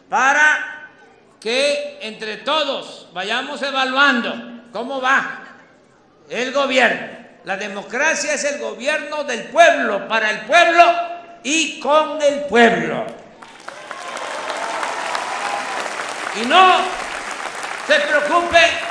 para 0.09 0.87
que 1.41 1.99
entre 2.03 2.37
todos 2.37 3.09
vayamos 3.11 3.61
evaluando 3.61 4.63
cómo 4.71 5.01
va 5.01 5.41
el 6.29 6.53
gobierno. 6.53 7.17
La 7.43 7.57
democracia 7.57 8.33
es 8.33 8.45
el 8.45 8.61
gobierno 8.61 9.25
del 9.25 9.43
pueblo, 9.49 10.07
para 10.07 10.29
el 10.29 10.39
pueblo 10.45 10.85
y 11.43 11.81
con 11.81 12.21
el 12.21 12.45
pueblo. 12.45 13.05
Y 16.41 16.45
no 16.45 16.77
se 17.85 17.99
preocupen, 17.99 18.86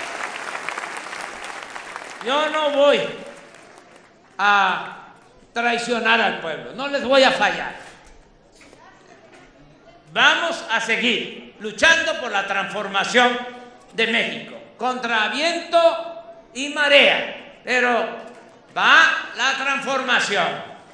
yo 2.27 2.49
no 2.51 2.71
voy 2.71 3.01
a 4.37 4.97
traicionar 5.53 6.21
al 6.21 6.41
pueblo, 6.41 6.73
no 6.73 6.89
les 6.89 7.05
voy 7.05 7.23
a 7.23 7.31
fallar. 7.31 7.77
Vamos 10.13 10.65
a 10.71 10.81
seguir 10.81 11.55
luchando 11.61 12.21
por 12.21 12.33
la 12.33 12.47
transformación 12.47 13.39
de 13.93 14.07
México, 14.09 14.57
contra 14.77 15.29
viento 15.29 16.23
y 16.53 16.71
marea, 16.71 17.61
pero 17.65 18.09
va 18.77 19.31
la 19.37 19.53
transformación, 19.53 20.49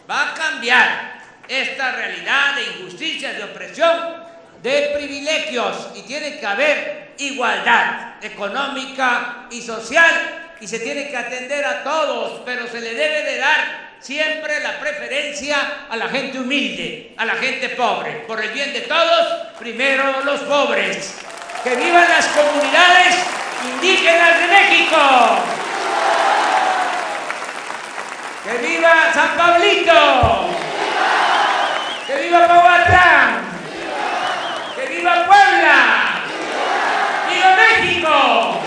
va 0.08 0.30
a 0.30 0.34
cambiar 0.34 1.12
esta 1.48 1.92
realidad 1.92 2.56
de 2.56 2.66
injusticia, 2.78 3.32
de 3.32 3.44
opresión, 3.44 4.22
de 4.62 4.92
privilegios. 4.94 5.90
Y 5.94 6.02
tiene 6.02 6.38
que 6.38 6.46
haber 6.46 7.14
igualdad 7.18 8.22
económica 8.22 9.46
y 9.50 9.60
social 9.60 10.41
y 10.62 10.68
se 10.68 10.78
tiene 10.78 11.08
que 11.08 11.16
atender 11.16 11.64
a 11.64 11.82
todos, 11.82 12.40
pero 12.44 12.68
se 12.68 12.80
le 12.80 12.94
debe 12.94 13.24
de 13.24 13.38
dar 13.38 13.90
siempre 13.98 14.60
la 14.60 14.78
preferencia 14.78 15.56
a 15.90 15.96
la 15.96 16.08
gente 16.08 16.38
humilde, 16.38 17.14
a 17.16 17.24
la 17.24 17.34
gente 17.34 17.70
pobre. 17.70 18.22
Por 18.28 18.40
el 18.40 18.50
bien 18.50 18.72
de 18.72 18.82
todos, 18.82 19.48
primero 19.58 20.22
los 20.22 20.38
pobres. 20.42 21.16
Que 21.64 21.74
vivan 21.74 22.08
las 22.08 22.26
comunidades 22.28 23.16
indígenas 23.74 24.40
de 24.40 24.46
México. 24.46 24.98
¡Que 28.44 28.58
viva 28.64 29.12
San 29.12 29.36
Pablito! 29.36 30.48
¡Que 32.06 32.22
viva 32.22 32.46
Pahuatlán! 32.46 33.40
¡Que 34.76 34.86
viva 34.86 35.26
Puebla! 35.26 36.22
¡Viva 37.28 37.56
México! 37.56 38.62